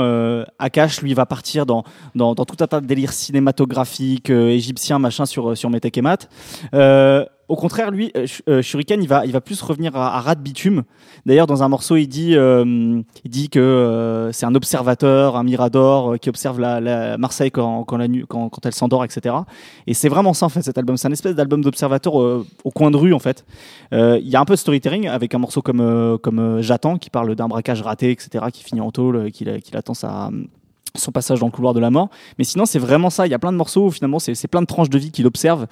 [0.58, 4.98] Akash lui va partir dans, dans, dans tout un tas de délires cinématographiques, euh, égyptiens,
[4.98, 6.18] machin sur, sur Metekemat.
[6.74, 10.26] Euh, au contraire, lui, euh, Sh- euh, Shuriken, il va, il va plus revenir à,
[10.26, 10.82] à de bitume.
[11.26, 15.42] D'ailleurs, dans un morceau, il dit, euh, il dit que euh, c'est un observateur, un
[15.42, 17.86] mirador euh, qui observe la, Marseille quand,
[18.64, 19.34] elle s'endort, etc.
[19.86, 20.96] Et c'est vraiment ça, en fait, cet album.
[20.96, 23.44] C'est un espèce d'album d'observateur euh, au coin de rue, en fait.
[23.92, 26.62] Euh, Il y a un peu de storytelling avec un morceau comme, euh, comme euh,
[26.62, 29.94] J'attends, qui parle d'un braquage raté, etc., qui finit en tôle, euh, qu'il qu'il attend
[29.94, 30.30] sa
[30.96, 32.08] son passage dans le couloir de la mort.
[32.38, 33.26] Mais sinon, c'est vraiment ça.
[33.26, 35.10] Il y a plein de morceaux où finalement, c'est c'est plein de tranches de vie
[35.10, 35.66] qu'il observe.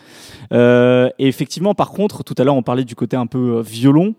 [0.53, 3.63] Euh, et effectivement, par contre, tout à l'heure, on parlait du côté un peu euh,
[3.63, 4.15] violon,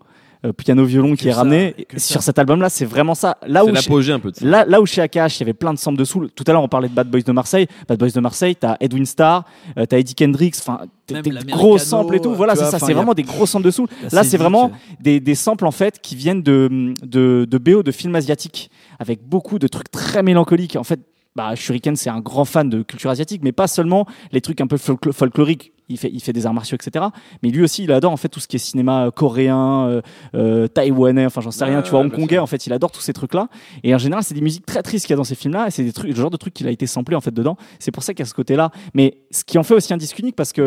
[0.46, 1.74] euh, piano-violon qui est ça, ramené.
[1.98, 2.26] Sur ça.
[2.26, 3.36] cet album-là, c'est vraiment ça.
[3.46, 4.46] Là C'est où, chez- un peu de ça.
[4.46, 6.30] là, là où chez Akash, il y avait plein de samples de soul.
[6.34, 7.66] Tout à l'heure, on parlait de Bad Boys de Marseille.
[7.86, 9.44] Bad Boys de Marseille, t'as Edwin Starr,
[9.78, 12.34] euh, t'as Eddie Kendricks, enfin, des gros samples et tout.
[12.34, 12.78] Voilà, c'est vois, ça.
[12.78, 13.88] C'est a- vraiment des gros samples de soul.
[14.10, 17.92] Là, c'est vraiment des, des samples en fait qui viennent de, de, de BO de
[17.92, 20.76] films asiatiques avec beaucoup de trucs très mélancoliques.
[20.76, 21.00] En fait,
[21.36, 24.66] bah, Shuriken, c'est un grand fan de culture asiatique, mais pas seulement les trucs un
[24.66, 25.72] peu folklo- folkloriques.
[25.88, 27.04] Il fait, il fait des arts martiaux, etc.
[27.42, 30.00] Mais lui aussi, il adore en fait tout ce qui est cinéma euh, coréen, euh,
[30.34, 32.38] euh, taïwanais, enfin j'en sais Ouais, rien, tu vois, ouais, hongkongais.
[32.38, 33.48] En fait, il adore tous ces trucs-là.
[33.82, 35.66] Et en général, c'est des musiques très tristes qu'il y a dans ces films-là.
[35.66, 37.56] Et c'est des trucs, le genre de trucs qu'il a été samplé en fait dedans.
[37.78, 38.70] C'est pour ça qu'il y a ce côté-là.
[38.94, 40.62] Mais ce qui en fait aussi un disque unique parce que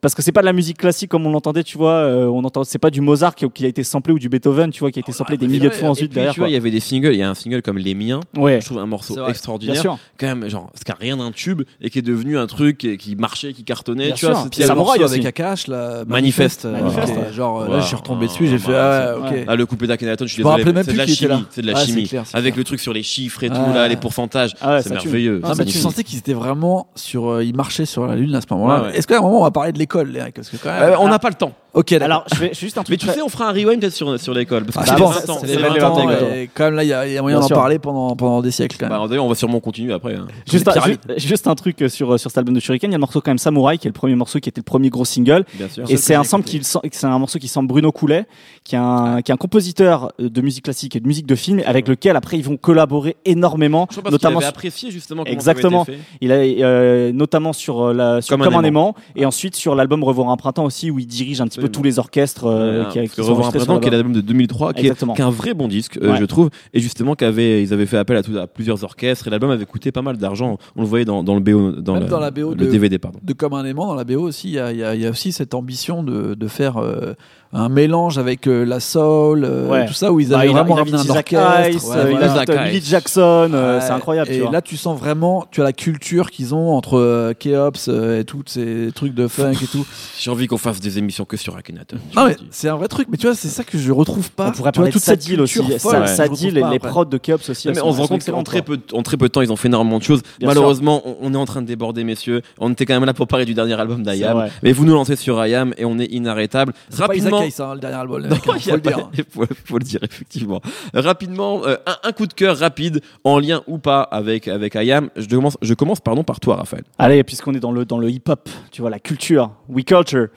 [0.00, 1.92] parce que c'est pas de la musique classique comme on l'entendait, tu vois.
[1.92, 4.70] euh, on entend, c'est pas du Mozart qui, qui a été samplé ou du Beethoven,
[4.70, 6.32] tu vois, qui a été samplé des milliers de fois ensuite puis, derrière.
[6.34, 7.12] tu vois, il y avait des singles.
[7.12, 8.20] Il y a un single comme Les Miens.
[8.36, 9.82] Ouais, Je trouve un morceau extraordinaire.
[10.18, 12.78] Quand même, genre, ce qui a rien d'un tube et qui est devenu un truc
[12.78, 14.06] qui, qui marchait, qui cartonnait.
[14.06, 14.50] Bien tu vois, sûr.
[14.56, 15.14] Puis Samouraï aussi.
[15.14, 16.64] avec Akash, là, Manifeste.
[16.64, 17.32] euh, Manifeste, ouais.
[17.32, 19.44] Genre, euh, là, je suis retombé dessus, Ah, j'ai fait, bah, ah, ok.
[19.48, 20.64] Ah, le couplet d'Akhenaton, je suis désolé.
[20.64, 21.44] C'est de la chimie.
[21.50, 22.10] C'est de la Ah, chimie.
[22.32, 23.74] Avec le truc sur les chiffres et tout, Ah.
[23.74, 24.54] là, les pourcentages.
[24.60, 25.40] Ah c'est merveilleux.
[25.44, 27.30] Ah, tu sentais qu'ils étaient vraiment sur.
[27.30, 28.90] euh, ils marchaient sur la lune à ce moment-là.
[28.94, 30.82] Est-ce qu'à un moment on va parler de l'école, les mecs Parce que quand même.
[30.92, 31.52] Euh, on n'a pas le temps.
[31.74, 31.92] Ok.
[31.92, 33.00] Alors, je fais, juste un Mais truc.
[33.00, 34.64] tu très- sais, on fera un rewind peut-être sur, sur l'école.
[34.64, 35.38] Parce que Ah, c'est je les pense, 20 ans.
[35.40, 35.98] c'est C'est les les 20 20 ans.
[35.98, 36.36] ans, quoi.
[36.36, 38.42] et quand même, là, il y a, il y a moyen d'en parler pendant, pendant
[38.42, 38.98] des siècles quand même.
[38.98, 40.14] Bah, d'ailleurs, on va sûrement continuer après.
[40.14, 40.26] hein.
[40.50, 40.98] Juste un, Pyramide.
[41.16, 43.20] juste, juste un truc sur, sur cet album de Shuriken, il y a le morceau
[43.20, 45.44] quand même Samouraï, qui est le premier morceau qui était le premier gros single.
[45.54, 45.84] Bien sûr.
[45.90, 48.26] Et c'est un, sample qui, c'est un morceau qui semble Bruno Coulet,
[48.62, 51.60] qui est, un, qui est un compositeur de musique classique et de musique de film,
[51.66, 55.86] avec lequel après ils vont collaborer énormément, Je notamment avait sur- apprécié justement comment Exactement.
[56.20, 60.04] Il a euh, notamment sur euh, la sur Comme un aimant et ensuite sur l'album
[60.04, 63.08] Revoir un printemps aussi où il dirige un petit peu Tous les orchestres euh, qui,
[63.08, 64.12] qui Revoir un qui est l'album.
[64.12, 65.14] de 2003, qui est, Exactement.
[65.14, 66.18] qui est un vrai bon disque, euh, Ouais.
[66.20, 69.30] je trouve, et justement qu'avait, ils avaient fait appel à, tout- à plusieurs orchestres, et
[69.30, 70.58] l'album avait coûté pas mal d'argent.
[70.76, 72.66] On le voyait dans, dans le BO, dans, Même la, dans la BO le de-
[72.70, 73.18] DVD, pardon.
[73.22, 75.10] de comme un aimant dans la BO aussi, il y a, il y y a
[75.10, 77.14] aussi cette ambition de, de faire euh,
[77.54, 79.86] un mélange avec euh, la soul, euh, Ouais.
[79.86, 81.34] tout ça où ils Bah, avaient il a- vraiment il ramené invite un orchestre.
[81.34, 82.64] Hayes, ouais, euh, il voilà.
[82.70, 84.30] Billy Jackson, euh, Ouais, c'est incroyable.
[84.30, 84.50] Et tu vois.
[84.50, 88.24] là, tu sens vraiment, tu as la culture qu'ils ont entre euh, Keops euh, et
[88.24, 89.86] tous ces trucs de funk et tout.
[90.18, 91.96] J'ai envie qu'on fasse des émissions que sur Akhenaton.
[92.16, 94.48] Ah c'est un vrai truc, mais tu vois, c'est ça que je retrouve pas.
[94.48, 95.58] On pourrait Tu vois, parler de toute cette Sadil aussi.
[95.78, 97.68] Sadil, retrouve les, prods de Keops aussi.
[97.68, 99.56] Mais on se rend compte qu'en très, peu, en très peu de temps, ils ont
[99.56, 100.22] fait énormément de choses.
[100.42, 102.42] Malheureusement, on, est en train de déborder, messieurs.
[102.58, 104.48] On était quand même là pour parler du dernier album d'Ayam.
[104.64, 106.72] Mais vous nous lancez sur Ayam et on est inarrêtable.
[106.92, 107.43] Rapidement.
[107.44, 108.24] Hayes, hein, le dernier album.
[108.24, 109.10] hein, il faut a le dire.
[109.16, 110.60] il faut, faut le dire, effectivement.
[110.92, 115.10] Rapidement, euh, un, un coup de cœur rapide, en lien ou pas avec, avec Ayam.
[115.16, 116.84] Je commence, je commence pardon, par toi, Raphaël.
[116.98, 120.28] Allez, puisqu'on est dans le, dans le hip-hop, tu vois, la culture, We Culture,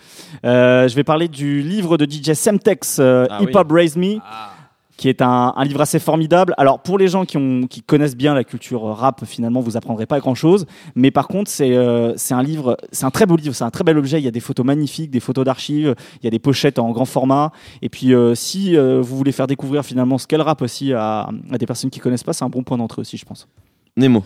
[0.45, 4.17] euh, je vais parler du livre de DJ Semtex, euh, Ah Hip Hop Raise Me,
[4.97, 6.53] qui est un, livre assez formidable.
[6.57, 10.65] Alors, pour les gens qui, connaissent bien la culture rap, finalement, vous apprendrez pas grand-chose.
[10.95, 13.69] Mais par contre, c'est euh, c'est un livre, c'est un très beau livre, c'est un
[13.69, 14.19] très bel objet.
[14.19, 16.91] Il y a des photos magnifiques, des photos d'archives, il y a des pochettes en
[16.91, 17.51] grand format.
[17.81, 20.93] Et puis, euh, si euh, vous voulez faire découvrir finalement ce qu'est le rap aussi
[20.93, 23.47] à, des personnes qui connaissent pas, c'est un bon point d'entrée aussi, je pense.
[23.95, 24.23] Nemo.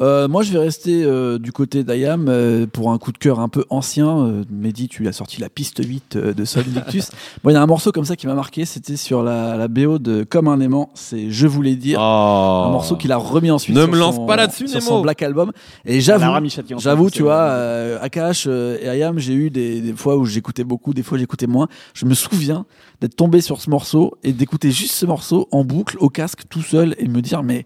[0.00, 3.38] Euh, moi, je vais rester euh, du côté d'Ayam euh, pour un coup de cœur
[3.38, 4.08] un peu ancien.
[4.26, 7.10] Euh, Mehdi, tu as sorti la piste 8 euh, de Sol Invictus.
[7.44, 8.64] Moi, il y a un morceau comme ça qui m'a marqué.
[8.64, 10.90] C'était sur la, la BO de Comme un aimant.
[10.94, 12.00] C'est Je voulais dire.
[12.00, 13.76] Un morceau qu'il a remis ensuite.
[13.76, 14.88] Ne me lance son- pas là-dessus, sur Nemo.
[14.90, 15.52] son Black Album.
[15.84, 19.50] Et j'avoue, Michel qui en j'avoue, tu vois, euh, Akash euh, et Ayam, j'ai eu
[19.50, 21.68] des, des fois où j'écoutais beaucoup, des fois j'écoutais moins.
[21.94, 22.66] Je me souviens
[23.00, 26.62] d'être tombé sur ce morceau et d'écouter juste ce morceau en boucle au casque tout
[26.62, 27.64] seul et me dire mais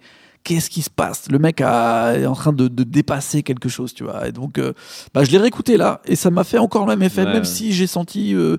[0.49, 1.31] qu'est-ce qui se passe?
[1.31, 4.27] Le mec a- est en train de, de dépasser quelque chose, tu vois.
[4.29, 4.73] Et donc, euh,
[5.13, 7.33] bah, je l'ai réécouté là et ça m'a fait encore le même effet, Ouais.
[7.35, 8.57] même si j'ai senti euh,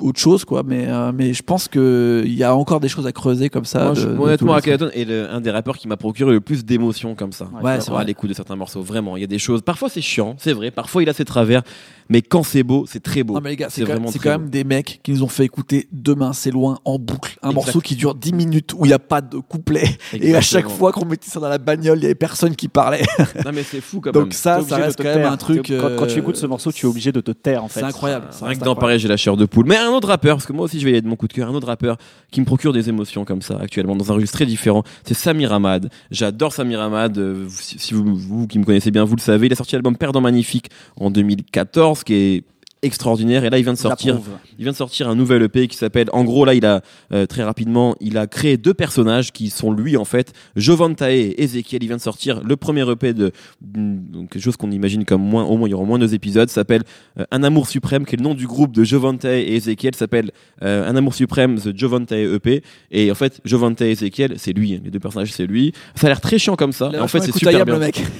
[0.00, 0.62] autre chose, quoi.
[0.64, 3.64] Mais, euh, mais je pense que il y a encore des choses à creuser comme
[3.64, 3.84] ça.
[3.84, 6.40] Moi, de- je- de honnêtement, Akhenaton est le- un des rappeurs qui m'a procuré le
[6.40, 7.48] plus d'émotions comme ça.
[7.62, 8.04] Ouais, c'est à vrai.
[8.04, 8.82] l'écoute de certains morceaux.
[8.82, 9.62] Vraiment, il y a des choses.
[9.62, 10.70] Parfois, c'est chiant, c'est vrai.
[10.70, 11.62] Parfois, il a ses travers.
[12.08, 13.34] Mais quand c'est beau, c'est très beau.
[13.34, 15.22] Non mais les gars, c'est C'est quand, même- c'est quand même des mecs qui nous
[15.22, 17.54] ont fait écouter Demain c'est loin en boucle, un Exact.
[17.54, 20.68] morceau qui dure 10 minutes où il n'y a pas de couplet et à chaque
[20.68, 23.02] fois qu'on mettait ça dans la bagnole, il y avait personne qui parlait.
[23.44, 24.32] Non, mais c'est fou quand Donc même.
[24.32, 25.66] ça, T'es ça de reste te quand même un truc.
[25.68, 27.80] Quand, quand tu euh, écoutes ce morceau, tu es obligé de te taire en fait.
[27.80, 28.26] C'est incroyable.
[28.30, 28.80] ça Rien reste que d'en incroyable.
[28.80, 29.66] parler, j'ai la chair de poule.
[29.66, 31.28] Mais un autre rappeur, parce que moi aussi je vais y aller de mon coup
[31.28, 31.96] de cœur, un autre rappeur
[32.30, 35.52] qui me procure des émotions comme ça actuellement dans un registre très différent, c'est Samir
[35.52, 35.90] Hamad.
[36.10, 37.18] J'adore Samir Hamad.
[37.18, 39.46] euh, Si si vous, vous qui me connaissez bien, vous le savez.
[39.46, 42.44] Il a sorti l'album Perdant Magnifique en 2014, qui est
[42.82, 43.44] extraordinaire.
[43.44, 44.18] Et là, il vient de sortir
[44.58, 46.08] il vient de sortir un nouvel EP qui s'appelle.
[46.12, 46.80] En gros, là, il a
[47.12, 51.42] euh, très rapidement, il a créé deux personnages qui sont lui en fait, Jovantae et
[51.42, 51.82] Ezekiel.
[51.82, 55.44] Il vient de sortir le premier EP de donc, quelque chose qu'on imagine comme moins,
[55.44, 56.48] au moins il y aura moins deux épisodes.
[56.48, 56.82] S'appelle
[57.18, 59.94] euh, Un amour suprême, qui est le nom du groupe de Jovantae et Ezekiel.
[59.94, 60.30] S'appelle
[60.62, 62.62] euh, Un amour suprême, The Jovantae EP.
[62.90, 64.80] Et en fait, Jovantae et Ezekiel, c'est lui.
[64.82, 65.72] Les deux personnages, c'est lui.
[65.94, 66.90] Ça a l'air très chiant comme ça.
[67.00, 67.74] En fait, c'est super bien.
[67.74, 68.02] le mec.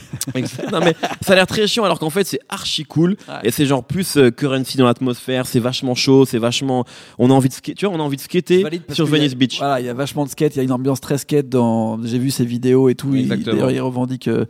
[0.73, 3.35] Non mais ça a l'air très chiant alors qu'en fait c'est archi cool Ouais.
[3.45, 6.85] et c'est genre plus euh, currency dans l'atmosphère, c'est vachement chaud, c'est vachement
[7.19, 9.19] on a envie de ska- tu vois, on a envie de skater sur y a-
[9.19, 9.59] Venice Beach.
[9.59, 12.03] Voilà, il y a vachement de skate, il y a une ambiance très skate dans.
[12.05, 13.11] J'ai vu ses vidéos et tout.
[13.11, 14.45] D'ailleurs, il revendique euh,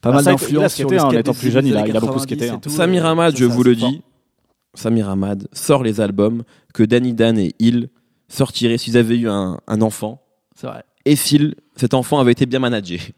[0.00, 1.96] pas Ah, mal d'influence sur le hein, en skate étant plus jeune, il a- il
[1.96, 2.58] a beaucoup 90 skaté, et hein.
[2.62, 2.70] tout.
[2.70, 3.88] Samir Euh, Hamad, je ça, vous le fort.
[3.90, 4.02] dis,
[4.74, 6.42] Samir Hamad sort les albums
[6.74, 7.88] que Danny Dan et Il
[8.28, 10.22] sortiraient s'ils avaient eu un, un enfant
[10.56, 10.82] C'est vrai.
[11.04, 13.00] Et s'il cet enfant avait été bien managé.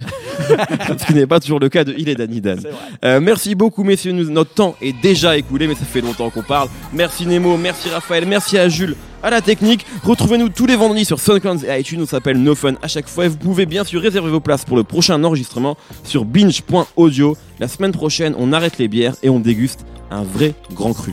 [0.99, 2.61] Ce qui n'est pas toujours le cas de Il et Danny Dan.
[3.05, 4.12] Euh, merci beaucoup, messieurs.
[4.12, 6.68] Notre temps est déjà écoulé, mais ça fait longtemps qu'on parle.
[6.92, 9.85] Merci Nemo, merci Raphaël, merci à Jules, à la technique.
[10.05, 12.01] Retrouvez-nous tous les vendredis sur SoundCloud et iTunes.
[12.03, 13.27] On s'appelle No Fun à chaque fois.
[13.27, 17.37] Et vous pouvez bien sûr réserver vos places pour le prochain enregistrement sur binge.audio.
[17.59, 21.12] La semaine prochaine, on arrête les bières et on déguste un vrai grand cru.